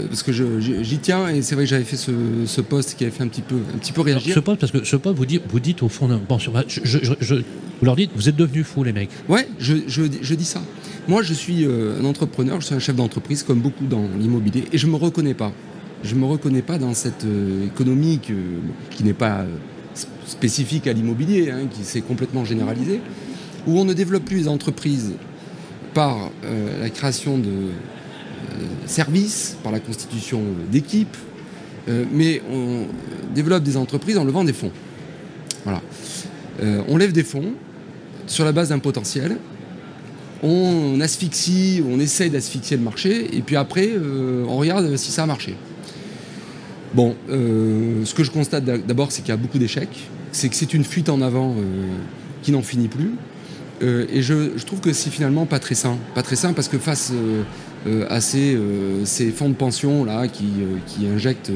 Parce 0.08 0.22
que 0.22 0.32
j'y 0.32 0.98
tiens 0.98 1.28
et 1.28 1.42
c'est 1.42 1.54
vrai 1.56 1.64
que 1.64 1.70
j'avais 1.70 1.84
fait 1.84 1.96
ce, 1.96 2.12
ce 2.46 2.60
post 2.60 2.94
qui 2.96 3.04
avait 3.04 3.10
fait 3.12 3.24
un 3.24 3.28
petit 3.28 3.42
peu, 3.42 3.56
un 3.74 3.78
petit 3.78 3.92
peu 3.92 4.00
Alors, 4.02 4.14
réagir. 4.14 4.34
ce 4.34 4.40
poste, 4.40 4.60
parce 4.60 4.72
que 4.72 4.84
ce 4.84 4.96
poste, 4.96 5.16
vous 5.16 5.26
dites, 5.26 5.42
vous 5.50 5.60
dites 5.60 5.82
au 5.82 5.88
fond 5.88 6.06
d'un. 6.08 6.20
Bon, 6.26 6.38
sur- 6.38 6.52
je- 6.68 6.80
je- 6.84 6.98
je- 7.02 7.12
je- 7.20 7.34
vous 7.34 7.84
leur 7.84 7.96
dites, 7.96 8.10
vous 8.14 8.28
êtes 8.28 8.36
devenus 8.36 8.64
fous, 8.66 8.84
les 8.84 8.92
mecs. 8.92 9.10
Ouais, 9.28 9.48
je, 9.58 9.74
je, 9.88 10.02
je 10.22 10.34
dis 10.34 10.44
ça. 10.44 10.62
Moi, 11.08 11.22
je 11.22 11.34
suis 11.34 11.64
euh, 11.66 12.00
un 12.00 12.04
entrepreneur, 12.04 12.60
je 12.60 12.66
suis 12.66 12.74
un 12.74 12.78
chef 12.78 12.94
d'entreprise, 12.94 13.42
comme 13.42 13.58
beaucoup 13.60 13.84
dans 13.86 14.04
l'immobilier, 14.18 14.64
et 14.72 14.78
je 14.78 14.86
me 14.86 14.96
reconnais 14.96 15.34
pas. 15.34 15.52
Je 16.02 16.14
me 16.14 16.24
reconnais 16.24 16.62
pas 16.62 16.78
dans 16.78 16.94
cette 16.94 17.24
euh, 17.24 17.66
économie 17.66 18.20
qui 18.90 19.04
n'est 19.04 19.12
pas 19.12 19.40
euh, 19.40 19.46
spécifique 20.26 20.86
à 20.86 20.94
l'immobilier, 20.94 21.50
hein, 21.50 21.66
qui 21.70 21.84
s'est 21.84 22.00
complètement 22.00 22.44
généralisée, 22.44 23.00
où 23.66 23.78
on 23.78 23.84
ne 23.84 23.92
développe 23.92 24.24
plus 24.24 24.36
les 24.36 24.48
entreprises 24.48 25.12
par 25.92 26.30
euh, 26.44 26.80
la 26.80 26.88
création 26.88 27.36
de 27.36 27.70
services, 28.86 29.56
par 29.62 29.70
la 29.70 29.80
constitution 29.80 30.42
d'équipes, 30.72 31.16
mais 32.12 32.42
on 32.50 32.86
développe 33.32 33.62
des 33.62 33.76
entreprises 33.76 34.18
en 34.18 34.24
levant 34.24 34.44
des 34.44 34.52
fonds. 34.52 34.72
Voilà. 35.64 35.80
On 36.88 36.96
lève 36.96 37.12
des 37.12 37.22
fonds 37.22 37.52
sur 38.26 38.44
la 38.44 38.52
base 38.52 38.70
d'un 38.70 38.78
potentiel. 38.78 39.36
On 40.42 41.00
asphyxie, 41.00 41.82
on 41.88 42.00
essaye 42.00 42.30
d'asphyxier 42.30 42.76
le 42.76 42.82
marché, 42.82 43.36
et 43.36 43.40
puis 43.40 43.56
après, 43.56 43.90
on 44.48 44.56
regarde 44.56 44.96
si 44.96 45.12
ça 45.12 45.22
a 45.22 45.26
marché. 45.26 45.54
Bon, 46.94 47.14
euh, 47.28 48.04
ce 48.04 48.14
que 48.14 48.24
je 48.24 48.30
constate 48.30 48.64
d'a- 48.64 48.78
d'abord, 48.78 49.12
c'est 49.12 49.22
qu'il 49.22 49.30
y 49.30 49.32
a 49.32 49.36
beaucoup 49.36 49.58
d'échecs, 49.58 50.08
c'est 50.32 50.48
que 50.48 50.56
c'est 50.56 50.74
une 50.74 50.84
fuite 50.84 51.08
en 51.08 51.20
avant 51.20 51.54
euh, 51.56 51.62
qui 52.42 52.52
n'en 52.52 52.62
finit 52.62 52.88
plus. 52.88 53.12
Euh, 53.82 54.06
et 54.12 54.22
je, 54.22 54.58
trouve 54.64 54.80
que 54.80 54.92
c'est 54.92 55.10
finalement 55.10 55.46
pas 55.46 55.58
très 55.58 55.74
sain. 55.74 55.96
Pas 56.14 56.22
très 56.22 56.36
sain 56.36 56.52
parce 56.52 56.68
que 56.68 56.78
face 56.78 57.12
à 58.10 58.20
ces, 58.20 58.58
fonds 59.34 59.48
de 59.48 59.54
pension 59.54 60.04
là, 60.04 60.26
qui 60.28 61.06
injectent 61.06 61.52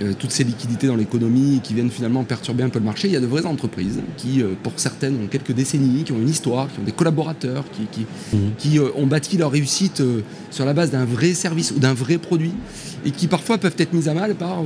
euh, 0.00 0.12
toutes 0.18 0.30
ces 0.30 0.44
liquidités 0.44 0.86
dans 0.86 0.96
l'économie 0.96 1.60
qui 1.62 1.74
viennent 1.74 1.90
finalement 1.90 2.24
perturber 2.24 2.62
un 2.62 2.68
peu 2.68 2.78
le 2.78 2.84
marché, 2.84 3.08
il 3.08 3.14
y 3.14 3.16
a 3.16 3.20
de 3.20 3.26
vraies 3.26 3.46
entreprises 3.46 4.00
qui, 4.16 4.42
euh, 4.42 4.54
pour 4.62 4.72
certaines, 4.76 5.14
ont 5.22 5.26
quelques 5.26 5.52
décennies, 5.52 6.04
qui 6.04 6.12
ont 6.12 6.18
une 6.18 6.28
histoire, 6.28 6.68
qui 6.72 6.80
ont 6.80 6.84
des 6.84 6.92
collaborateurs, 6.92 7.64
qui, 7.70 7.82
qui, 7.90 8.06
Mhm. 8.36 8.50
qui, 8.58 8.78
euh, 8.78 8.88
ont 8.96 9.06
bâti 9.06 9.36
leur 9.36 9.50
réussite 9.50 10.02
sur 10.50 10.64
la 10.64 10.72
base 10.74 10.90
d'un 10.90 11.04
vrai 11.04 11.34
service 11.34 11.70
ou 11.72 11.78
d'un 11.78 11.94
vrai 11.94 12.18
produit 12.18 12.52
et 13.04 13.10
qui 13.10 13.26
parfois 13.26 13.58
peuvent 13.58 13.74
être 13.78 13.92
mises 13.92 14.08
à 14.08 14.14
mal 14.14 14.34
par 14.34 14.62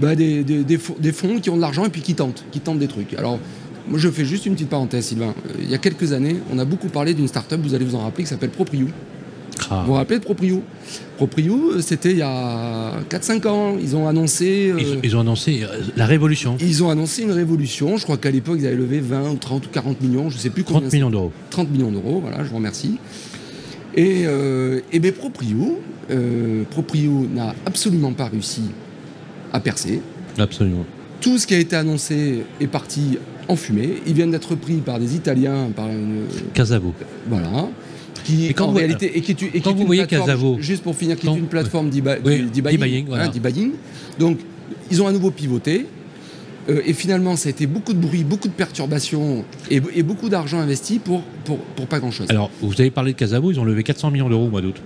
bah, 0.00 0.14
des, 0.14 0.44
des- 0.44 0.62
des 0.64 0.78
fo- 0.78 0.98
des 1.00 1.12
fonds 1.12 1.40
qui 1.40 1.50
ont 1.50 1.56
de 1.56 1.60
l'argent 1.60 1.84
et 1.84 1.88
puis 1.90 2.02
qui 2.02 2.14
tentent, 2.14 2.44
qui 2.52 2.60
tentent 2.60 2.78
des 2.78 2.88
trucs. 2.88 3.14
Alors, 3.14 3.38
Moi, 3.88 3.98
je 3.98 4.10
fais 4.10 4.26
juste 4.26 4.44
une 4.44 4.52
petite 4.52 4.68
parenthèse, 4.68 5.06
Sylvain. 5.06 5.34
Il 5.58 5.70
y 5.70 5.74
a 5.74 5.78
quelques 5.78 6.12
années, 6.12 6.36
on 6.52 6.58
a 6.58 6.66
beaucoup 6.66 6.88
parlé 6.88 7.14
d'une 7.14 7.26
start-up, 7.26 7.58
vous 7.62 7.72
allez 7.74 7.86
vous 7.86 7.94
en 7.94 8.00
rappeler, 8.00 8.24
qui 8.24 8.28
s'appelle 8.28 8.50
Proprio. 8.50 8.86
Ah. 9.70 9.80
Vous 9.82 9.88
vous 9.88 9.94
rappelez 9.94 10.18
de 10.18 10.24
Proprio? 10.24 10.62
Proprio, 11.16 11.72
euh, 11.72 11.80
c'était 11.80 12.12
il 12.12 12.18
y 12.18 12.22
a 12.22 12.92
4-5 13.10 13.46
ans. 13.48 13.76
Ils 13.80 13.96
ont 13.96 14.06
annoncé. 14.08 14.70
euh, 14.70 14.78
Ils, 14.80 14.98
ils 15.02 15.16
ont 15.16 15.20
annoncé 15.20 15.62
euh, 15.64 15.66
la 15.96 16.06
révolution. 16.06 16.56
ils 16.60 16.82
ont 16.84 16.90
annoncé 16.90 17.22
une 17.22 17.32
révolution. 17.32 17.96
Je 17.96 18.04
crois 18.04 18.16
qu'à 18.16 18.30
l'époque, 18.30 18.58
ils 18.60 18.66
avaient 18.66 18.76
levé 18.76 19.00
20 19.00 19.30
ou 19.30 19.36
30 19.36 19.66
ou 19.66 19.68
40 19.70 20.00
millions, 20.00 20.30
je 20.30 20.36
ne 20.36 20.40
sais 20.40 20.50
plus 20.50 20.64
combien. 20.64 20.82
30 20.82 20.92
millions 20.92 21.10
d'euros. 21.10 21.32
30 21.50 21.70
millions 21.70 21.90
d'euros, 21.90 22.20
voilà, 22.20 22.44
je 22.44 22.48
vous 22.50 22.56
remercie. 22.56 22.98
Et, 23.94 24.24
euh, 24.26 24.80
et 24.92 24.98
bien 25.00 25.12
Proprio, 25.12 25.80
euh, 26.10 26.62
Proprio 26.70 27.26
n'a 27.34 27.54
absolument 27.66 28.12
pas 28.12 28.26
réussi 28.26 28.62
à 29.52 29.60
percer. 29.60 30.00
Absolument. 30.38 30.84
Tout 31.20 31.38
ce 31.38 31.46
qui 31.46 31.54
a 31.54 31.58
été 31.58 31.74
annoncé 31.74 32.44
est 32.60 32.66
parti 32.68 33.18
en 33.48 33.56
fumée. 33.56 33.94
Ils 34.06 34.12
viennent 34.14 34.30
d'être 34.30 34.54
pris 34.54 34.74
par 34.76 35.00
des 35.00 35.16
Italiens, 35.16 35.70
par 35.74 35.88
une, 35.88 36.26
Casavo. 36.54 36.92
voilà, 37.28 37.66
qui 38.36 38.54
quand 38.54 38.66
en 38.66 38.72
vous- 38.72 38.78
réalité 38.78 39.16
et 39.16 39.20
qui 39.20 39.32
est, 39.32 39.54
et 39.54 39.60
quand 39.60 39.74
vous 39.74 39.86
voyez 39.86 40.06
Casavo, 40.06 40.56
juste 40.60 40.82
pour 40.82 40.94
finir, 40.96 41.16
qui 41.16 41.26
quand- 41.26 41.34
est 41.36 41.38
une 41.38 41.46
plateforme 41.46 41.86
Oui, 42.24 42.42
d'e-buying, 42.52 43.06
voilà. 43.06 43.24
hein. 43.26 43.70
Donc, 44.18 44.38
ils 44.90 45.00
ont 45.02 45.06
à 45.06 45.12
nouveau 45.12 45.30
pivoté. 45.30 45.86
euh, 46.68 46.82
et 46.84 46.92
finalement, 46.92 47.34
ça 47.36 47.48
a 47.48 47.50
été 47.50 47.66
beaucoup 47.66 47.94
de 47.94 47.98
bruit, 47.98 48.24
beaucoup 48.24 48.48
de 48.48 48.52
perturbations 48.52 49.42
et, 49.70 49.80
et 49.94 50.02
beaucoup 50.02 50.28
d'argent 50.28 50.58
investi 50.58 50.98
pour, 50.98 51.22
pour, 51.46 51.56
pour 51.58 51.86
pas 51.86 51.98
grand-chose. 51.98 52.26
Alors, 52.28 52.50
vous 52.60 52.74
avez 52.78 52.90
parlé 52.90 53.12
de 53.14 53.16
Casavo, 53.18 53.50
ils 53.50 53.58
ont 53.58 53.64
levé 53.64 53.82
400 53.82 54.10
millions 54.10 54.28
d'euros 54.28 54.44
au 54.46 54.50
mois 54.50 54.60
d'août. 54.60 54.76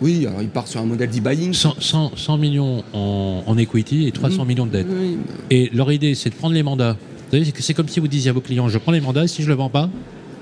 Oui, 0.00 0.26
alors 0.26 0.42
ils 0.42 0.48
partent 0.48 0.66
sur 0.68 0.80
un 0.80 0.84
modèle 0.84 1.10
d'e-buying. 1.10 1.52
100, 1.52 1.76
100 1.80 2.12
100 2.16 2.38
millions 2.38 2.82
en, 2.92 3.44
en 3.46 3.56
equity 3.58 4.08
et 4.08 4.10
300 4.12 4.44
millions 4.46 4.66
de 4.66 4.72
dettes. 4.72 4.86
Oui, 4.90 5.16
Et 5.50 5.70
leur 5.72 5.92
idée, 5.92 6.14
c'est 6.16 6.30
de 6.30 6.34
prendre 6.34 6.54
les 6.54 6.62
mandats. 6.64 6.96
Vous 7.30 7.38
savez, 7.38 7.52
c'est 7.60 7.74
comme 7.74 7.88
si 7.88 8.00
vous 8.00 8.08
disiez 8.08 8.30
à 8.30 8.32
vos 8.32 8.40
clients, 8.40 8.68
je 8.68 8.78
prends 8.78 8.90
les 8.92 9.00
mandats, 9.00 9.28
si 9.28 9.42
je 9.42 9.46
ne 9.46 9.52
le 9.52 9.58
vends 9.58 9.68
pas, 9.70 9.88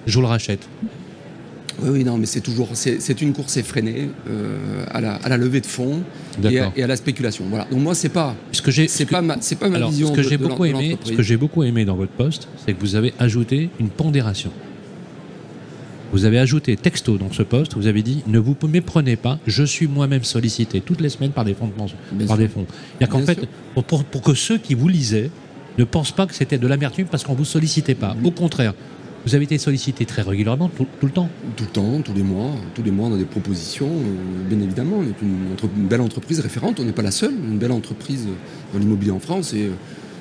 je 0.06 0.14
vous 0.14 0.20
le 0.22 0.28
rachète. 0.28 0.66
Oui, 1.82 1.90
oui, 1.90 2.04
non, 2.04 2.16
mais 2.16 2.24
c'est 2.26 2.40
toujours, 2.40 2.70
c'est 2.72 3.00
c'est 3.02 3.20
une 3.20 3.32
course 3.34 3.56
effrénée 3.58 4.08
euh, 4.30 4.84
à, 4.90 5.00
la, 5.02 5.14
à 5.16 5.28
la 5.28 5.36
levée 5.36 5.60
de 5.60 5.66
fonds 5.66 6.00
et 6.42 6.46
à, 6.46 6.50
D'accord. 6.50 6.72
et 6.76 6.82
à 6.82 6.86
la 6.86 6.96
spéculation. 6.96 7.44
Voilà. 7.50 7.66
Donc 7.70 7.80
moi, 7.80 7.94
c'est 7.94 8.08
pas, 8.08 8.34
Ce 8.52 8.62
que 8.62 8.70
j'ai, 8.70 8.88
c'est 8.88 9.04
pas 9.04 9.20
ma, 9.20 9.36
c'est 9.40 9.56
pas 9.58 9.68
ma 9.68 9.76
alors, 9.76 9.90
vision 9.90 10.08
ce 10.08 10.12
que 10.14 10.22
j'ai 10.22 10.38
beaucoup 10.38 10.64
aimé, 10.64 10.96
ce 11.04 11.12
que 11.12 11.22
j'ai 11.22 11.36
beaucoup 11.36 11.62
aimé 11.64 11.84
dans 11.84 11.96
votre 11.96 12.12
poste, 12.12 12.48
c'est 12.64 12.72
que 12.72 12.80
vous 12.80 12.94
avez 12.94 13.12
ajouté 13.18 13.68
une 13.78 13.90
pondération. 13.90 14.50
Vous 16.12 16.24
avez 16.24 16.38
ajouté 16.38 16.76
texto 16.76 17.18
dans 17.18 17.32
ce 17.32 17.42
poste, 17.42 17.74
vous 17.74 17.88
avez 17.88 18.02
dit 18.02 18.22
ne 18.26 18.38
vous 18.38 18.56
méprenez 18.68 19.16
pas, 19.16 19.38
je 19.46 19.64
suis 19.64 19.86
moi-même 19.88 20.22
sollicité 20.24 20.80
toutes 20.80 21.00
les 21.00 21.08
semaines 21.10 21.32
par 21.32 21.44
des 21.44 21.52
fonds 21.52 21.66
de 21.66 21.72
pension, 21.72 21.96
par 22.18 22.28
sûr. 22.28 22.36
des 22.38 22.48
fonds. 22.48 22.64
C'est-à-dire 22.98 23.08
qu'en 23.08 23.26
fait, 23.26 23.46
pour, 23.74 23.84
pour- 23.84 24.04
pour 24.04 24.22
que 24.22 24.32
ceux 24.34 24.56
qui 24.58 24.74
vous 24.74 24.88
lisaient 24.88 25.30
ne 25.78 25.84
pensent 25.84 26.12
pas 26.12 26.26
que 26.26 26.34
c'était 26.34 26.58
de 26.58 26.66
l'amertume 26.66 27.06
parce 27.06 27.22
qu'on 27.24 27.34
vous 27.34 27.44
sollicitait 27.44 27.96
pas. 27.96 28.16
Au 28.24 28.30
contraire, 28.30 28.72
vous 29.26 29.34
avez 29.34 29.42
été 29.44 29.58
sollicité 29.58 30.04
très 30.06 30.22
régulièrement, 30.22 30.68
tout, 30.68 30.86
tout 31.00 31.06
le 31.06 31.12
temps. 31.12 31.28
Tout 31.56 31.64
le 31.64 31.70
temps, 31.70 32.00
tous 32.04 32.14
les 32.14 32.22
mois, 32.22 32.52
tous 32.76 32.82
les 32.84 32.92
mois, 32.92 33.08
on 33.08 33.14
a 33.14 33.18
des 33.18 33.24
propositions. 33.24 33.88
euh, 33.88 34.48
bien 34.48 34.60
évidemment, 34.60 34.98
on 35.00 35.02
est 35.02 35.20
une, 35.20 35.52
entre- 35.52 35.68
une 35.76 35.88
belle 35.88 36.00
entreprise 36.00 36.38
référente. 36.38 36.78
On 36.78 36.84
n'est 36.84 36.92
pas 36.92 37.02
la 37.02 37.10
seule. 37.10 37.32
Une 37.32 37.58
belle 37.58 37.72
entreprise 37.72 38.26
dans 38.72 38.78
l'immobilier 38.78 39.10
en 39.10 39.18
France 39.18 39.52
et 39.52 39.64
euh, 39.64 39.70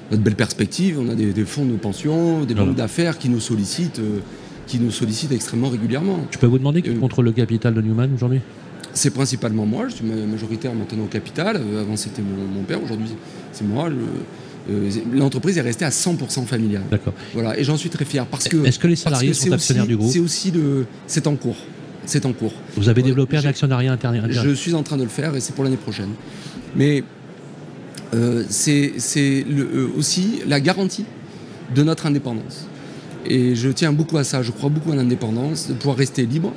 notre 0.09 0.23
belle 0.23 0.35
perspective. 0.35 0.99
On 0.99 1.07
a 1.09 1.13
des, 1.15 1.33
des 1.33 1.45
fonds 1.45 1.65
de 1.65 1.75
pension, 1.75 2.45
des 2.45 2.55
banques 2.55 2.75
d'affaires 2.75 3.19
qui 3.19 3.29
nous 3.29 3.39
sollicitent, 3.39 3.99
euh, 3.99 4.19
qui 4.65 4.79
nous 4.79 4.89
sollicitent 4.89 5.31
extrêmement 5.33 5.69
régulièrement. 5.69 6.17
Je 6.31 6.39
peux 6.39 6.47
vous 6.47 6.57
demander 6.57 6.81
qui 6.81 6.89
Euh, 6.89 6.99
contrôle 6.99 7.25
le 7.25 7.31
capital 7.31 7.75
de 7.75 7.81
Newman 7.81 8.09
aujourd'hui? 8.15 8.39
C'est 8.93 9.11
principalement 9.13 9.67
moi. 9.67 9.87
Je 9.87 9.95
suis 9.97 10.05
ma- 10.05 10.15
majoritaire 10.25 10.73
maintenant 10.73 11.03
au 11.03 11.07
capital. 11.07 11.57
Avant, 11.79 11.95
c'était 11.95 12.23
mon, 12.23 12.47
mon 12.59 12.63
père. 12.63 12.81
Aujourd'hui, 12.83 13.09
c'est 13.51 13.67
moi. 13.67 13.87
Le- 13.89 13.97
euh, 14.69 14.89
L'entreprise 15.13 15.57
est 15.57 15.61
restée 15.61 15.85
à 15.85 15.89
100% 15.89 16.45
familiale. 16.45 16.83
D'accord. 16.89 17.13
Voilà, 17.33 17.57
et 17.57 17.63
j'en 17.63 17.77
suis 17.77 17.89
très 17.89 18.05
fier 18.05 18.25
parce 18.25 18.47
que. 18.47 18.65
Est-ce 18.65 18.79
que 18.79 18.87
les 18.87 18.95
salariés 18.95 19.29
que 19.29 19.35
sont 19.35 19.51
actionnaires 19.51 19.83
aussi- 19.83 19.89
du 19.89 19.97
groupe 19.97 20.11
C'est 20.11 20.19
aussi 20.19 20.51
le. 20.51 20.85
C'est 21.07 21.27
en 21.27 21.35
cours. 21.35 21.57
C'est 22.05 22.25
en 22.25 22.33
cours. 22.33 22.53
Vous 22.77 22.87
avez 22.89 23.01
Ouais, 23.01 23.07
développé 23.09 23.37
un 23.37 23.45
actionnariat 23.45 23.91
interne. 23.91 24.27
Je 24.29 24.49
suis 24.51 24.73
en 24.75 24.83
train 24.83 24.97
de 24.97 25.03
le 25.03 25.09
faire 25.09 25.35
et 25.35 25.39
c'est 25.39 25.53
pour 25.55 25.63
l'année 25.63 25.75
prochaine. 25.77 26.09
Mais 26.75 27.03
euh, 28.13 28.43
c'est 28.49 28.93
euh, 29.17 29.87
aussi 29.97 30.41
la 30.47 30.59
garantie 30.59 31.05
de 31.73 31.83
notre 31.83 32.05
indépendance. 32.05 32.67
Et 33.25 33.55
je 33.55 33.69
tiens 33.69 33.91
beaucoup 33.91 34.17
à 34.17 34.23
ça. 34.23 34.43
Je 34.43 34.51
crois 34.51 34.69
beaucoup 34.69 34.91
à 34.91 34.95
l'indépendance, 34.95 35.67
de 35.67 35.73
pouvoir 35.73 35.97
rester 35.97 36.25
libre 36.25 36.53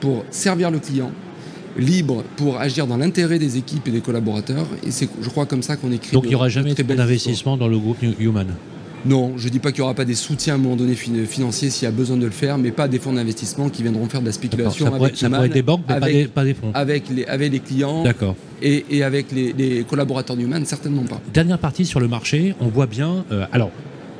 pour 0.00 0.24
servir 0.30 0.70
le 0.70 0.78
client, 0.78 1.10
libre 1.78 2.22
pour 2.36 2.58
agir 2.58 2.86
dans 2.86 2.96
l'intérêt 2.96 3.38
des 3.38 3.56
équipes 3.56 3.88
et 3.88 3.90
des 3.90 4.00
collaborateurs. 4.00 4.66
Et 4.86 4.90
c'est, 4.90 5.08
je 5.20 5.28
crois, 5.28 5.46
comme 5.46 5.62
ça 5.62 5.76
qu'on 5.76 5.92
écrit. 5.92 6.12
Donc 6.14 6.24
il 6.24 6.28
n'y 6.30 6.34
aura 6.34 6.48
jamais 6.48 6.74
d'investissement 6.74 7.56
dans 7.56 7.68
le 7.68 7.78
groupe 7.78 7.98
Human? 8.20 8.46
Non, 9.04 9.32
je 9.36 9.48
dis 9.48 9.58
pas 9.58 9.72
qu'il 9.72 9.80
n'y 9.80 9.84
aura 9.86 9.94
pas 9.94 10.04
des 10.04 10.14
soutiens 10.14 10.52
à 10.54 10.56
un 10.56 10.60
moment 10.60 10.76
donné 10.76 10.94
fin- 10.94 11.10
financiers 11.26 11.70
s'il 11.70 11.86
y 11.86 11.88
a 11.88 11.90
besoin 11.90 12.16
de 12.16 12.24
le 12.24 12.30
faire, 12.30 12.56
mais 12.56 12.70
pas 12.70 12.86
des 12.86 13.00
fonds 13.00 13.12
d'investissement 13.12 13.68
qui 13.68 13.82
viendront 13.82 14.06
faire 14.06 14.20
de 14.20 14.26
la 14.26 14.32
spéculation 14.32 14.84
Ça 14.84 14.90
pourrait, 14.92 15.06
avec 15.08 15.16
ça 15.16 15.26
Human, 15.26 15.38
pourrait 15.38 15.48
être 15.48 15.54
des 15.54 15.62
banques, 15.62 15.80
mais 15.88 15.94
pas 15.98 16.06
avec, 16.06 16.16
des, 16.16 16.24
pas 16.28 16.44
des 16.44 16.54
fonds. 16.54 16.70
avec 16.72 17.08
les, 17.10 17.24
avec 17.24 17.50
les 17.52 17.58
clients 17.58 18.04
D'accord. 18.04 18.36
et, 18.62 18.84
et 18.90 19.02
avec 19.02 19.32
les, 19.32 19.52
les 19.54 19.82
collaborateurs 19.82 20.36
d'Human, 20.36 20.64
certainement 20.66 21.02
pas. 21.02 21.20
Dernière 21.34 21.58
partie 21.58 21.84
sur 21.84 21.98
le 21.98 22.06
marché, 22.06 22.54
on 22.60 22.68
voit 22.68 22.86
bien. 22.86 23.24
euh, 23.32 23.44
alors, 23.50 23.72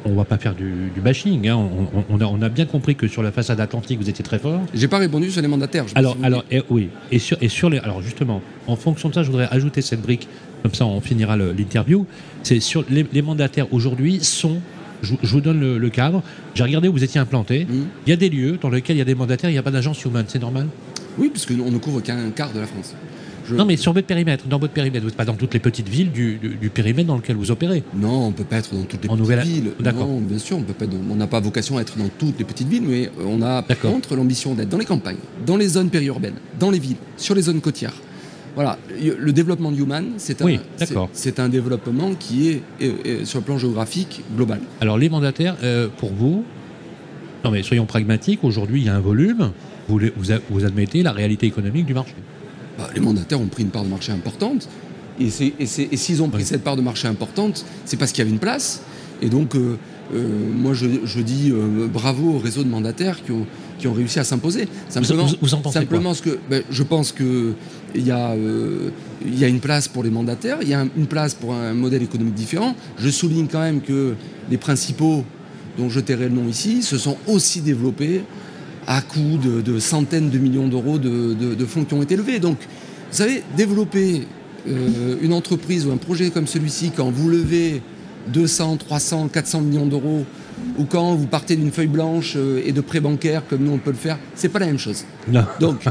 on 0.04 0.14
va 0.14 0.24
pas 0.24 0.38
faire 0.38 0.54
du, 0.54 0.90
du 0.94 1.00
bashing. 1.00 1.48
hein, 1.48 1.56
on, 2.10 2.20
a, 2.20 2.24
on 2.24 2.42
a 2.42 2.48
bien 2.48 2.66
compris 2.66 2.94
que 2.96 3.08
sur 3.08 3.22
la 3.22 3.32
façade 3.32 3.60
atlantique, 3.60 3.98
vous 4.00 4.08
étiez 4.08 4.24
très 4.24 4.38
fort. 4.38 4.60
J'ai 4.74 4.88
pas 4.88 4.98
répondu 4.98 5.30
sur 5.30 5.42
les 5.42 5.48
mandataires. 5.48 5.86
je 5.88 5.92
Alors, 5.94 6.16
alors 6.22 6.44
eh, 6.50 6.62
oui. 6.70 6.88
Et 7.10 7.18
sur, 7.18 7.36
et 7.40 7.48
sur 7.48 7.70
les. 7.70 7.78
Alors, 7.78 8.02
justement, 8.02 8.40
en 8.66 8.76
fonction 8.76 9.08
de 9.08 9.14
ça, 9.14 9.22
je 9.22 9.30
voudrais 9.30 9.48
ajouter 9.50 9.82
cette 9.82 10.02
brique. 10.02 10.28
Comme 10.62 10.74
ça, 10.74 10.86
on 10.86 11.00
finira 11.00 11.36
l'interview. 11.36 12.06
C'est 12.42 12.60
sur 12.60 12.84
les, 12.88 13.04
les 13.12 13.22
mandataires 13.22 13.72
aujourd'hui 13.72 14.20
sont. 14.22 14.60
Je, 15.02 15.14
je 15.20 15.32
vous 15.32 15.40
donne 15.40 15.58
le, 15.58 15.78
le 15.78 15.90
cadre. 15.90 16.22
J'ai 16.54 16.62
regardé 16.62 16.86
où 16.86 16.92
vous 16.92 17.02
étiez 17.02 17.20
implanté. 17.20 17.66
Il 18.06 18.10
y 18.10 18.12
a 18.12 18.16
des 18.16 18.28
lieux 18.28 18.58
dans 18.60 18.70
lesquels 18.70 18.94
il 18.96 19.00
y 19.00 19.02
a 19.02 19.04
des 19.04 19.16
mandataires, 19.16 19.50
il 19.50 19.54
n'y 19.54 19.58
a 19.58 19.62
pas 19.64 19.72
d'agence 19.72 20.04
human. 20.04 20.24
C'est 20.28 20.38
normal? 20.40 20.68
Oui, 21.18 21.30
parce 21.32 21.44
qu'on 21.46 21.70
ne 21.70 21.78
couvre 21.78 22.00
qu'un 22.00 22.30
quart 22.30 22.52
de 22.52 22.60
la 22.60 22.66
France. 22.66 22.94
Je- 23.48 23.54
Non, 23.56 23.64
mais 23.64 23.76
sur 23.76 23.92
votre 23.92 24.06
périmètre, 24.06 24.46
dans 24.46 24.58
votre 24.58 24.72
périmètre, 24.72 25.02
vous 25.02 25.08
n'êtes 25.08 25.16
pas 25.16 25.24
dans 25.24 25.34
toutes 25.34 25.54
les 25.54 25.60
petites 25.60 25.88
villes 25.88 26.10
du, 26.12 26.36
du- 26.36 26.56
du 26.56 26.70
périmètre 26.70 27.08
dans 27.08 27.16
lequel 27.16 27.36
vous 27.36 27.50
opérez. 27.50 27.82
Non, 27.94 28.26
on 28.26 28.32
peut 28.32 28.44
pas 28.44 28.56
être 28.58 28.74
dans 28.74 28.82
toutes 28.82 29.02
les 29.04 29.08
En 29.08 29.14
petites 29.14 29.18
Nouvelle- 29.18 29.40
villes. 29.46 29.72
D'accord. 29.80 30.08
Bien 30.20 30.38
sûr, 30.38 30.58
on 30.58 30.62
peut 30.62 30.72
pas. 30.72 30.84
être 30.84 30.90
dans- 30.90 31.12
On 31.12 31.16
n'a 31.16 31.26
pas 31.26 31.40
vocation 31.40 31.78
à 31.78 31.82
être 31.82 31.96
dans 31.98 32.08
toutes 32.18 32.38
les 32.38 32.44
petites 32.44 32.68
villes, 32.68 32.84
mais 32.86 33.10
on 33.26 33.42
a 33.42 33.62
par 33.62 33.78
contre 33.78 34.14
l'ambition 34.16 34.54
d'être 34.54 34.68
dans 34.68 34.78
les 34.78 34.84
campagnes, 34.84 35.16
dans 35.44 35.56
les 35.56 35.68
zones 35.68 35.90
périurbaines, 35.90 36.36
dans 36.58 36.70
les 36.70 36.78
villes, 36.78 36.96
sur 37.16 37.34
les 37.34 37.42
zones 37.42 37.60
côtières. 37.60 37.94
Voilà, 38.54 38.78
le 39.18 39.32
développement 39.32 39.72
de 39.72 39.78
Human, 39.78 40.04
c'est 40.18 40.42
un, 40.42 40.44
Oui, 40.44 40.60
c'est- 41.14 41.40
un 41.40 41.48
développement 41.48 42.12
qui 42.18 42.50
est, 42.50 43.24
sur 43.24 43.38
le 43.40 43.44
plan 43.44 43.56
géographique 43.58 44.22
global. 44.36 44.60
Alors, 44.82 44.98
les 44.98 45.08
mandataires, 45.08 45.56
euh, 45.62 45.88
pour 45.96 46.12
vous, 46.12 46.44
non 47.44 47.50
mais 47.50 47.62
soyons 47.62 47.86
pragmatiques, 47.86 48.44
aujourd'hui 48.44 48.82
il 48.82 48.86
y 48.86 48.88
a 48.90 48.94
un 48.94 49.00
volume, 49.00 49.52
vous 49.88 50.64
admettez 50.64 51.02
la 51.02 51.12
réalité 51.12 51.46
économique 51.46 51.86
du 51.86 51.94
marché. 51.94 52.14
Bah, 52.78 52.88
les 52.94 53.00
mandataires 53.00 53.40
ont 53.40 53.46
pris 53.46 53.62
une 53.62 53.70
part 53.70 53.84
de 53.84 53.88
marché 53.90 54.12
importante. 54.12 54.68
Et, 55.20 55.28
s'ils 55.30 56.22
ont 56.22 56.28
pris 56.30 56.44
cette 56.44 56.64
part 56.64 56.76
de 56.76 56.82
marché 56.82 57.06
importante, 57.06 57.64
c'est 57.84 57.96
parce 57.96 58.12
qu'il 58.12 58.20
y 58.20 58.22
avait 58.22 58.30
une 58.30 58.38
place. 58.40 58.82
Et 59.20 59.28
donc, 59.28 59.54
euh, 59.54 59.76
euh, 60.14 60.26
moi, 60.56 60.72
je, 60.74 60.86
je 61.04 61.20
dis 61.20 61.50
euh, 61.52 61.86
bravo 61.86 62.30
au 62.34 62.38
réseau 62.38 62.64
de 62.64 62.68
mandataires 62.68 63.22
qui 63.24 63.30
ont, 63.30 63.46
qui 63.78 63.86
ont 63.88 63.92
réussi 63.92 64.18
à 64.18 64.24
s'imposer. 64.24 64.66
Simplement, 64.88 65.26
vous- 65.26 65.36
vous 65.40 65.54
en 65.54 65.58
pensez 65.58 65.78
simplement 65.78 66.14
ce 66.14 66.22
que, 66.22 66.38
ben, 66.50 66.62
je 66.70 66.82
pense 66.82 67.12
que 67.12 67.52
il 67.94 68.06
y, 68.06 68.10
a, 68.10 68.34
il 69.24 69.38
y 69.38 69.44
a 69.44 69.48
une 69.48 69.60
place 69.60 69.86
pour 69.86 70.02
les 70.02 70.10
mandataires, 70.10 70.58
il 70.62 70.68
y 70.68 70.74
a 70.74 70.80
un- 70.80 70.88
une 70.96 71.06
place 71.06 71.34
pour 71.34 71.52
un 71.52 71.74
modèle 71.74 72.02
économique 72.02 72.34
différent. 72.34 72.74
Je 72.98 73.10
souligne 73.10 73.46
quand 73.52 73.60
même 73.60 73.80
que 73.82 74.14
les 74.50 74.56
principaux, 74.56 75.24
dont 75.78 75.88
je 75.90 76.00
tairai 76.00 76.24
le 76.30 76.34
nom 76.34 76.48
ici, 76.48 76.82
se 76.82 76.96
sont 76.98 77.16
aussi 77.28 77.60
développés 77.60 78.22
à 78.86 79.00
coût 79.00 79.38
de, 79.38 79.78
centaines 79.78 80.30
de 80.30 80.38
millions 80.38 80.68
d'euros 80.68 80.98
de, 80.98 81.34
de- 81.34 81.54
de 81.54 81.64
fonds 81.66 81.84
qui 81.84 81.94
ont 81.94 82.02
été 82.02 82.16
levés. 82.16 82.38
Donc, 82.40 82.58
vous 82.58 83.16
savez, 83.16 83.42
développer 83.56 84.26
euh, 84.68 85.16
une 85.22 85.32
entreprise 85.32 85.86
ou 85.86 85.92
un 85.92 85.96
projet 85.96 86.30
comme 86.30 86.46
celui-ci, 86.46 86.90
quand 86.96 87.10
vous 87.10 87.28
levez 87.28 87.82
200, 88.28 88.76
300, 88.78 89.28
400 89.28 89.60
millions 89.62 89.86
d'euros, 89.86 90.24
ou 90.78 90.84
quand 90.84 91.14
vous 91.14 91.26
partez 91.26 91.56
d'une 91.56 91.70
feuille 91.70 91.86
blanche 91.86 92.34
euh, 92.36 92.62
et 92.64 92.72
de 92.72 92.80
prêts 92.80 93.00
bancaires 93.00 93.42
comme 93.48 93.62
nous 93.64 93.72
on 93.72 93.78
peut 93.78 93.90
le 93.90 93.96
faire, 93.96 94.18
c'est 94.34 94.48
pas 94.48 94.58
la 94.58 94.66
même 94.66 94.78
chose. 94.78 95.04
Non, 95.28 95.44
Donc, 95.60 95.84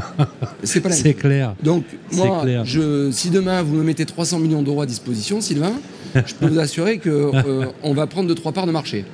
c'est 0.62 0.80
pas 0.80 0.88
la 0.88 0.94
même 0.96 1.04
c'est 1.04 1.14
clair. 1.14 1.54
donc, 1.62 1.84
moi, 2.12 2.40
clair. 2.42 2.64
je, 2.64 3.10
si 3.10 3.30
demain 3.30 3.62
vous 3.62 3.76
me 3.76 3.82
mettez 3.84 4.04
300 4.06 4.38
millions 4.40 4.62
d'euros 4.62 4.82
à 4.82 4.86
disposition, 4.86 5.40
Sylvain, 5.40 5.72
je 6.14 6.34
peux 6.34 6.46
vous 6.46 6.58
assurer 6.58 6.98
qu'on 6.98 7.94
va 7.94 8.06
prendre 8.06 8.32
2-3 8.34 8.52
parts 8.52 8.66
de 8.66 8.72
marché. 8.72 9.04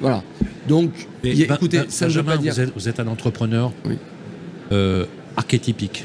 Voilà. 0.00 0.22
Donc, 0.68 0.90
Mais 1.24 1.34
y 1.34 1.44
a- 1.44 1.46
Ben- 1.48 1.54
écoutez, 1.56 1.78
Ben- 1.78 1.86
ça 1.90 2.06
ne 2.06 2.12
veut 2.12 2.22
pas 2.22 2.36
dire. 2.36 2.52
vous, 2.54 2.60
êtes, 2.60 2.72
vous 2.74 2.88
êtes 2.88 3.00
un 3.00 3.06
entrepreneur 3.06 3.72
Oui. 3.86 3.96
euh, 4.72 5.04
archétypique. 5.36 6.04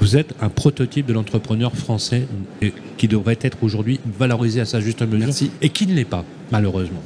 Vous 0.00 0.16
êtes 0.16 0.34
un 0.40 0.48
prototype 0.48 1.06
de 1.06 1.12
l'entrepreneur 1.12 1.74
français 1.74 2.26
et- 2.60 2.72
qui 2.98 3.08
devrait 3.08 3.38
être 3.40 3.58
aujourd'hui 3.62 4.00
valorisé 4.18 4.60
à 4.60 4.64
sa 4.66 4.80
juste 4.80 5.00
mesure 5.02 5.18
Merci. 5.26 5.50
et 5.62 5.68
qui 5.70 5.86
ne 5.86 5.94
l'est 5.94 6.04
pas, 6.04 6.24
malheureusement. 6.50 7.02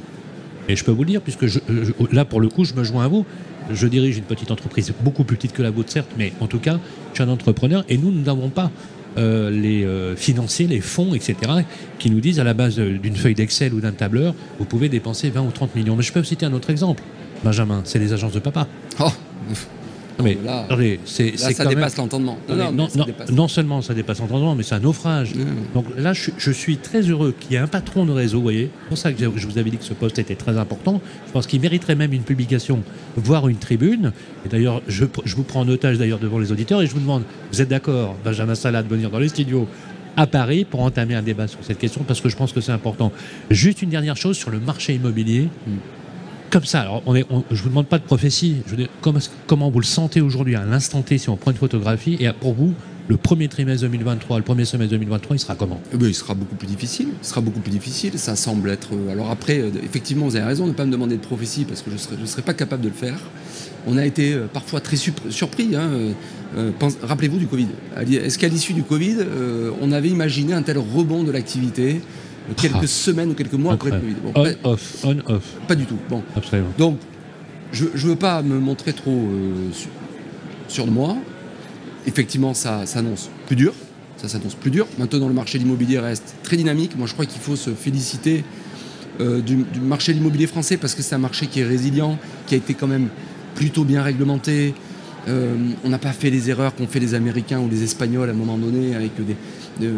Et 0.69 0.75
je 0.75 0.83
peux 0.85 0.91
vous 0.91 1.03
le 1.03 1.09
dire, 1.09 1.21
puisque 1.21 1.47
je- 1.47 1.59
je- 1.67 2.15
là, 2.15 2.23
pour 2.25 2.39
le 2.39 2.47
coup, 2.47 2.63
je 2.63 2.73
me 2.75 2.83
joins 2.83 3.03
à 3.03 3.07
vous. 3.07 3.25
Je 3.71 3.87
dirige 3.87 4.17
une 4.17 4.23
petite 4.23 4.51
entreprise 4.51 4.93
beaucoup 5.03 5.23
plus 5.23 5.35
petite 5.35 5.51
que 5.53 5.61
la 5.61 5.71
vôtre, 5.71 5.91
certes, 5.91 6.09
mais 6.17 6.31
en 6.39 6.47
tout 6.47 6.59
cas, 6.59 6.79
je 7.11 7.15
suis 7.21 7.23
un 7.23 7.31
entrepreneur 7.33 7.83
et 7.89 7.97
nous, 7.97 8.11
nous 8.11 8.21
n'avons 8.21 8.49
pas 8.49 8.71
euh, 9.17 9.49
les 9.49 9.83
euh, 9.83 10.15
financiers, 10.15 10.67
les 10.67 10.79
fonds, 10.81 11.13
etc., 11.15 11.35
qui 11.97 12.09
nous 12.11 12.19
disent 12.19 12.39
à 12.39 12.43
la 12.43 12.53
base 12.53 12.75
d'une 12.77 13.15
feuille 13.15 13.33
d'Excel 13.33 13.73
ou 13.73 13.81
d'un 13.81 13.91
tableur, 13.91 14.35
vous 14.59 14.65
pouvez 14.65 14.87
dépenser 14.87 15.29
20 15.31 15.41
ou 15.41 15.49
30 15.51 15.75
millions. 15.75 15.95
Mais 15.95 16.03
je 16.03 16.13
peux 16.13 16.23
citer 16.23 16.45
un 16.45 16.53
autre 16.53 16.69
exemple, 16.69 17.01
Benjamin, 17.43 17.81
c'est 17.85 17.97
les 17.99 18.13
agences 18.13 18.33
de 18.33 18.39
papa. 18.39 18.67
Oh, 18.99 19.09
mais 20.23 20.37
là, 20.43 20.61
attendez, 20.65 20.99
c'est, 21.05 21.31
là, 21.31 21.37
c'est 21.37 21.53
ça 21.53 21.65
dépasse 21.65 21.95
même- 21.97 22.03
l'entendement. 22.05 22.37
non, 22.49 22.55
Non, 22.55 22.63
non, 22.65 22.71
non, 22.71 22.83
mais 22.85 22.89
ça 22.89 22.97
non, 22.99 23.05
dépasse. 23.05 23.31
non 23.31 23.47
seulement 23.47 23.81
ça 23.81 23.93
dépasse 23.93 24.19
l'entendement, 24.19 24.55
mais 24.55 24.63
c'est 24.63 24.75
un 24.75 24.79
naufrage. 24.79 25.33
Mmh. 25.35 25.45
Donc 25.73 25.85
là, 25.97 26.13
je, 26.13 26.31
je 26.37 26.51
suis 26.51 26.77
très 26.77 27.01
heureux 27.01 27.33
qu'il 27.39 27.53
y 27.53 27.55
ait 27.55 27.59
un 27.59 27.67
patron 27.67 28.05
de 28.05 28.11
réseau, 28.11 28.37
vous 28.37 28.43
voyez. 28.43 28.69
C'est 28.83 28.87
pour 28.89 28.97
ça 28.97 29.11
que 29.13 29.19
je 29.35 29.47
vous 29.47 29.57
avais 29.57 29.69
dit 29.69 29.77
que 29.77 29.83
ce 29.83 29.93
poste 29.93 30.19
était 30.19 30.35
très 30.35 30.57
important. 30.57 31.01
Je 31.27 31.31
pense 31.31 31.47
qu'il 31.47 31.61
mériterait 31.61 31.95
même 31.95 32.13
une 32.13 32.23
publication, 32.23 32.79
voire 33.15 33.47
une 33.47 33.57
tribune. 33.57 34.11
Et 34.45 34.49
d'ailleurs, 34.49 34.81
je, 34.87 35.05
je 35.25 35.35
vous 35.35 35.43
prends 35.43 35.61
en 35.61 35.67
otage 35.69 35.97
d'ailleurs 35.97 36.19
devant 36.19 36.39
les 36.39 36.51
auditeurs 36.51 36.81
et 36.81 36.87
je 36.87 36.93
vous 36.93 36.99
demande, 36.99 37.23
vous 37.51 37.61
êtes 37.61 37.69
d'accord, 37.69 38.15
Benjamin 38.23 38.55
Salah, 38.55 38.83
de 38.83 38.87
venir 38.89 39.09
dans 39.09 39.19
les 39.19 39.29
studios 39.29 39.67
à 40.17 40.27
Paris 40.27 40.65
pour 40.69 40.81
entamer 40.81 41.15
un 41.15 41.21
débat 41.21 41.47
sur 41.47 41.59
cette 41.61 41.77
question? 41.79 42.03
Parce 42.05 42.19
que 42.19 42.29
je 42.29 42.35
pense 42.35 42.51
que 42.51 42.59
c'est 42.61 42.71
important. 42.73 43.11
Juste 43.49 43.81
une 43.81 43.89
dernière 43.89 44.17
chose 44.17 44.37
sur 44.37 44.49
le 44.49 44.59
marché 44.59 44.93
immobilier. 44.95 45.49
Mmh. 45.67 45.71
Comme 46.49 46.65
ça, 46.65 46.81
alors 46.81 47.03
on 47.05 47.15
est, 47.15 47.25
on- 47.29 47.43
je 47.51 47.61
vous 47.61 47.69
demande 47.69 47.87
pas 47.87 47.99
de 47.99 48.03
prophétie. 48.03 48.57
Je 48.65 48.71
veux 48.71 48.77
dire, 48.77 48.89
comment, 49.47 49.69
vous 49.69 49.79
le 49.79 49.85
sentez 49.85 50.19
aujourd'hui 50.21 50.55
à 50.55 50.65
l'instant 50.65 51.01
T 51.01 51.17
si 51.17 51.29
on 51.29 51.35
prend 51.37 51.51
une 51.51 51.57
photographie 51.57 52.17
et 52.19 52.29
pour 52.31 52.53
vous, 52.53 52.73
le 53.07 53.17
premier 53.17 53.47
trimestre 53.47 53.81
2023, 53.87 54.37
le 54.37 54.43
premier 54.43 54.65
semestre 54.65 54.91
2023, 54.91 55.35
il 55.35 55.39
sera 55.39 55.55
comment? 55.55 55.79
Eh 55.93 55.97
ben, 55.97 56.07
il 56.07 56.13
sera 56.15 56.33
beaucoup 56.35 56.55
plus 56.55 56.67
difficile. 56.67 57.09
Beaucoup 57.37 57.59
plus 57.59 57.71
difficile. 57.71 58.17
Ça 58.17 58.35
semble 58.35 58.69
être. 58.69 58.89
euh, 58.93 59.11
Alors 59.11 59.29
après, 59.31 59.59
euh, 59.59 59.69
effectivement, 59.83 60.25
vous 60.27 60.35
avez 60.35 60.45
raison 60.45 60.65
de 60.65 60.69
ne 60.71 60.75
pas 60.75 60.85
me 60.85 60.91
demander 60.91 61.15
de 61.17 61.21
prophétie 61.21 61.65
parce 61.65 61.81
que 61.81 61.89
je 61.91 62.15
ne 62.19 62.25
serais, 62.25 62.41
pas 62.43 62.53
capable 62.53 62.83
de 62.83 62.89
le 62.89 62.93
faire. 62.93 63.17
On 63.87 63.97
a 63.97 64.05
été 64.05 64.33
euh, 64.33 64.45
parfois 64.51 64.79
très 64.79 64.95
surpris. 64.97 65.75
hein, 65.75 65.89
Rappelez-vous 67.03 67.37
du 67.37 67.47
Covid. 67.47 67.67
Est-ce 68.11 68.39
qu'à 68.39 68.47
l'issue 68.47 68.73
du 68.73 68.81
Covid, 68.83 69.17
on 69.81 69.91
avait 69.91 70.09
imaginé 70.09 70.53
un 70.53 70.63
tel 70.63 70.79
rebond 70.79 71.23
de 71.23 71.31
l'activité? 71.31 72.01
Quelques 72.55 72.83
Ah. 72.83 72.87
semaines 72.87 73.31
ou 73.31 73.33
quelques 73.33 73.53
mois 73.53 73.73
après 73.73 73.91
le. 73.91 73.99
Covid 73.99 74.13
Bon, 74.23 74.31
On, 74.35 74.43
pas, 74.43 74.49
off, 74.69 75.05
on, 75.05 75.17
off, 75.33 75.43
pas 75.67 75.75
du 75.75 75.85
tout. 75.85 75.97
Bon. 76.09 76.23
absolument. 76.35 76.69
Donc, 76.77 76.97
je 77.71 77.85
ne 77.85 77.89
veux 77.97 78.15
pas 78.15 78.41
me 78.41 78.59
montrer 78.59 78.93
trop 78.93 79.11
euh, 79.11 79.69
sur, 80.67 80.87
moi. 80.87 81.15
Effectivement, 82.07 82.53
ça 82.53 82.85
s'annonce 82.85 83.29
plus 83.47 83.55
dur. 83.55 83.73
Ça 84.17 84.27
s'annonce 84.27 84.55
plus 84.55 84.71
dur. 84.71 84.87
Maintenant, 84.97 85.27
le 85.27 85.33
marché 85.33 85.57
de 85.59 85.63
l'immobilier 85.63 85.99
reste 85.99 86.35
très 86.43 86.57
dynamique. 86.57 86.97
Moi, 86.97 87.07
je 87.07 87.13
crois 87.13 87.25
qu'il 87.25 87.41
faut 87.41 87.55
se 87.55 87.69
féliciter 87.71 88.43
euh, 89.21 89.41
du, 89.41 89.57
du 89.71 89.79
marché 89.79 90.13
de 90.13 90.17
l'immobilier 90.17 90.47
français 90.47 90.77
parce 90.77 90.95
que 90.95 91.01
c'est 91.01 91.15
un 91.15 91.19
marché 91.19 91.47
qui 91.47 91.59
est 91.61 91.65
résilient, 91.65 92.17
qui 92.47 92.55
a 92.55 92.57
été 92.57 92.73
quand 92.73 92.87
même 92.87 93.09
plutôt 93.55 93.83
bien 93.83 94.01
réglementé. 94.01 94.73
Euh, 95.27 95.55
on 95.83 95.89
n'a 95.89 95.99
pas 95.99 96.11
fait 96.13 96.29
les 96.29 96.49
erreurs 96.49 96.73
qu'ont 96.75 96.87
fait 96.87 96.99
les 96.99 97.13
Américains 97.13 97.59
ou 97.59 97.69
les 97.69 97.83
Espagnols 97.83 98.29
à 98.29 98.31
un 98.31 98.35
moment 98.35 98.57
donné 98.57 98.95
avec 98.95 99.11
des, 99.17 99.35
des 99.79 99.91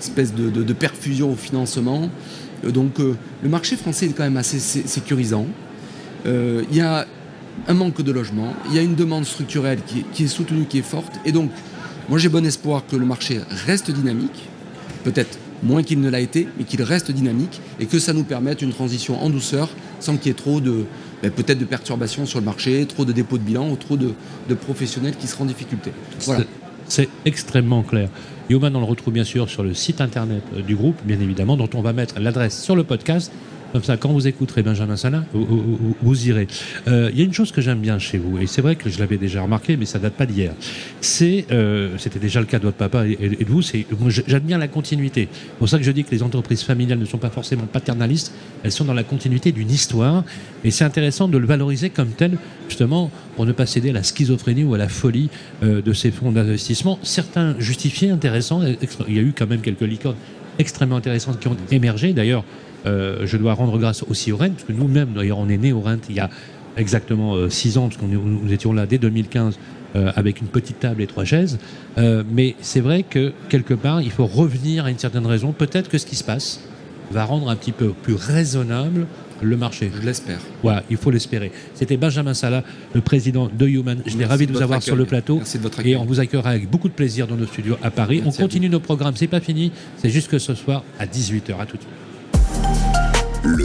espèces 0.00 0.34
de, 0.34 0.72
perfusion 0.72 1.32
au 1.32 1.36
financement. 1.36 2.10
Euh, 2.64 2.70
donc, 2.70 3.00
euh, 3.00 3.14
le 3.42 3.48
marché 3.48 3.76
français 3.76 4.06
est 4.06 4.10
quand 4.10 4.24
même 4.24 4.36
assez 4.36 4.58
sé- 4.58 4.86
sécurisant. 4.86 5.46
Euh, 6.26 6.62
il 6.70 6.76
y 6.76 6.80
a 6.80 7.06
un 7.68 7.74
manque 7.74 8.02
de 8.02 8.12
logement, 8.12 8.52
il 8.68 8.76
y 8.76 8.78
a 8.78 8.82
une 8.82 8.94
demande 8.94 9.24
structurelle 9.24 9.80
qui 9.86 10.00
est, 10.00 10.04
qui 10.12 10.24
est 10.24 10.28
soutenue, 10.28 10.66
qui 10.66 10.78
est 10.78 10.82
forte. 10.82 11.14
Et 11.24 11.32
donc, 11.32 11.50
moi 12.08 12.18
j'ai 12.18 12.28
bon 12.28 12.44
espoir 12.44 12.84
que 12.86 12.96
le 12.96 13.06
marché 13.06 13.40
reste 13.66 13.90
dynamique, 13.90 14.48
peut-être 15.04 15.38
moins 15.62 15.82
qu'il 15.82 16.00
ne 16.00 16.10
l'a 16.10 16.20
été, 16.20 16.48
mais 16.58 16.64
qu'il 16.64 16.82
reste 16.82 17.10
dynamique 17.10 17.60
et 17.80 17.86
que 17.86 17.98
ça 17.98 18.12
nous 18.12 18.24
permette 18.24 18.60
une 18.62 18.72
transition 18.72 19.22
en 19.22 19.30
douceur 19.30 19.70
sans 20.00 20.16
qu'il 20.16 20.28
y 20.28 20.30
ait 20.30 20.34
trop 20.34 20.60
de, 20.60 20.84
ben, 21.22 21.30
peut-être 21.30 21.58
de 21.58 21.64
perturbations 21.64 22.26
sur 22.26 22.40
le 22.40 22.44
marché, 22.44 22.84
trop 22.86 23.04
de 23.04 23.12
dépôts 23.12 23.38
de 23.38 23.42
bilan 23.42 23.70
ou 23.70 23.76
trop 23.76 23.96
de, 23.96 24.12
de 24.48 24.54
professionnels 24.54 25.16
qui 25.16 25.26
seront 25.26 25.44
en 25.44 25.46
difficulté. 25.46 25.92
Voilà. 26.26 26.44
C'est 26.88 27.08
extrêmement 27.24 27.82
clair. 27.82 28.08
Human, 28.48 28.74
on 28.76 28.80
le 28.80 28.86
retrouve 28.86 29.12
bien 29.12 29.24
sûr 29.24 29.48
sur 29.48 29.64
le 29.64 29.74
site 29.74 30.00
internet 30.00 30.42
euh, 30.54 30.62
du 30.62 30.76
groupe, 30.76 30.96
bien 31.04 31.20
évidemment, 31.20 31.56
dont 31.56 31.68
on 31.74 31.80
va 31.80 31.92
mettre 31.92 32.20
l'adresse 32.20 32.62
sur 32.62 32.76
le 32.76 32.84
podcast. 32.84 33.32
Comme 33.72 33.82
ça, 33.82 33.96
quand 33.96 34.10
vous 34.10 34.26
écouterez 34.26 34.62
Benjamin 34.62 34.96
Salah, 34.96 35.24
vous, 35.32 36.28
irez. 36.28 36.46
Euh, 36.88 37.10
Il 37.12 37.18
y 37.18 37.22
a 37.22 37.24
une 37.24 37.32
chose 37.32 37.52
que 37.52 37.60
j'aime 37.60 37.80
bien 37.80 37.98
chez 37.98 38.18
vous, 38.18 38.38
et 38.38 38.46
c'est 38.46 38.62
vrai 38.62 38.76
que 38.76 38.88
je 38.88 38.98
l'avais 38.98 39.18
déjà 39.18 39.42
remarqué, 39.42 39.76
mais 39.76 39.86
ça 39.86 39.98
date 39.98 40.14
pas 40.14 40.26
d'hier. 40.26 40.52
Euh, 41.22 41.96
c'était 41.98 42.18
déjà 42.18 42.40
le 42.40 42.46
cas 42.46 42.58
de 42.58 42.64
votre 42.64 42.76
papa 42.76 43.06
et, 43.06 43.16
de 43.16 43.50
vous. 43.50 43.62
C'est, 43.62 43.86
moi, 43.98 44.10
j'admire 44.26 44.58
la 44.58 44.68
continuité. 44.68 45.28
C'est 45.30 45.58
pour 45.58 45.68
ça 45.68 45.78
que 45.78 45.84
je 45.84 45.90
dis 45.90 46.04
que 46.04 46.10
les 46.10 46.22
entreprises 46.22 46.62
familiales 46.62 46.98
ne 46.98 47.04
sont 47.04 47.18
pas 47.18 47.30
forcément 47.30 47.66
paternalistes. 47.66 48.32
Elles 48.62 48.72
sont 48.72 48.84
dans 48.84 48.94
la 48.94 49.04
continuité 49.04 49.52
d'une 49.52 49.70
histoire, 49.70 50.24
et 50.64 50.70
c'est 50.70 50.84
intéressant 50.84 51.28
de 51.28 51.38
le 51.38 51.46
valoriser 51.46 51.90
comme 51.90 52.10
tel, 52.10 52.38
justement, 52.68 53.10
pour 53.34 53.46
ne 53.46 53.52
pas 53.52 53.66
céder 53.66 53.90
à 53.90 53.94
la 53.94 54.02
schizophrénie 54.02 54.64
ou 54.64 54.74
à 54.74 54.78
la 54.78 54.88
folie 54.88 55.28
euh, 55.62 55.82
de 55.82 55.92
ces 55.92 56.10
fonds 56.10 56.32
d'investissement. 56.32 56.98
Certains 57.02 57.58
justifiés, 57.58 58.10
intéressants. 58.10 58.62
Il 59.08 59.14
y 59.14 59.18
a 59.18 59.22
eu 59.22 59.34
quand 59.36 59.48
même 59.48 59.60
quelques 59.60 59.80
licornes 59.82 60.16
extrêmement 60.58 60.96
intéressantes 60.96 61.38
qui 61.38 61.48
ont 61.48 61.56
émergé. 61.70 62.12
D'ailleurs, 62.12 62.44
je 62.86 63.36
dois 63.36 63.54
rendre 63.54 63.78
grâce 63.78 64.04
aussi 64.04 64.32
au 64.32 64.36
RENT, 64.36 64.50
parce 64.50 64.64
que 64.64 64.72
nous-mêmes, 64.72 65.12
d'ailleurs, 65.14 65.38
on 65.38 65.48
est 65.48 65.58
né 65.58 65.72
au 65.72 65.80
RENT 65.80 65.98
il 66.08 66.16
y 66.16 66.20
a 66.20 66.30
exactement 66.76 67.34
euh, 67.34 67.48
six 67.48 67.78
ans, 67.78 67.88
parce 67.88 67.96
qu'on 67.96 68.06
nous 68.06 68.52
étions 68.52 68.72
là 68.72 68.86
dès 68.86 68.98
2015 68.98 69.58
euh, 69.94 70.12
avec 70.14 70.40
une 70.40 70.48
petite 70.48 70.78
table 70.78 71.02
et 71.02 71.06
trois 71.06 71.24
chaises. 71.24 71.58
Euh, 71.98 72.22
mais 72.30 72.54
c'est 72.60 72.80
vrai 72.80 73.02
que 73.02 73.32
quelque 73.48 73.74
part, 73.74 74.02
il 74.02 74.10
faut 74.10 74.26
revenir 74.26 74.84
à 74.84 74.90
une 74.90 74.98
certaine 74.98 75.26
raison. 75.26 75.52
Peut-être 75.52 75.88
que 75.88 75.98
ce 75.98 76.06
qui 76.06 76.16
se 76.16 76.24
passe 76.24 76.60
va 77.10 77.24
rendre 77.24 77.48
un 77.48 77.56
petit 77.56 77.72
peu 77.72 77.88
plus 77.90 78.14
raisonnable 78.14 79.06
le 79.42 79.56
marché. 79.56 79.90
Je 79.94 80.04
l'espère. 80.04 80.38
Voilà, 80.62 80.82
il 80.90 80.96
faut 80.96 81.10
l'espérer. 81.10 81.52
C'était 81.74 81.98
Benjamin 81.98 82.32
Salah, 82.32 82.64
le 82.94 83.00
président 83.02 83.50
de 83.52 83.66
Human. 83.66 83.98
Je 84.06 84.12
suis 84.12 84.24
ravi 84.24 84.46
de 84.46 84.52
vous 84.52 84.62
avoir 84.62 84.82
sur 84.82 84.96
le 84.96 85.04
plateau. 85.04 85.36
Merci 85.36 85.58
de 85.58 85.62
votre 85.62 85.80
accueil. 85.80 85.92
Et 85.92 85.96
on 85.96 86.06
vous 86.06 86.20
accueillera 86.20 86.50
avec 86.50 86.70
beaucoup 86.70 86.88
de 86.88 86.94
plaisir 86.94 87.26
dans 87.26 87.36
nos 87.36 87.46
studios 87.46 87.76
à 87.82 87.90
Paris. 87.90 88.22
Merci 88.24 88.40
on 88.40 88.44
continue 88.44 88.70
nos 88.70 88.80
programmes. 88.80 89.14
C'est 89.14 89.26
pas 89.26 89.40
fini. 89.40 89.72
C'est 89.98 90.10
juste 90.10 90.28
que 90.28 90.38
ce 90.38 90.54
soir 90.54 90.84
à 90.98 91.06
18h. 91.06 91.60
À 91.60 91.66
tout 91.66 91.76
de 91.76 91.82
suite. 91.82 92.05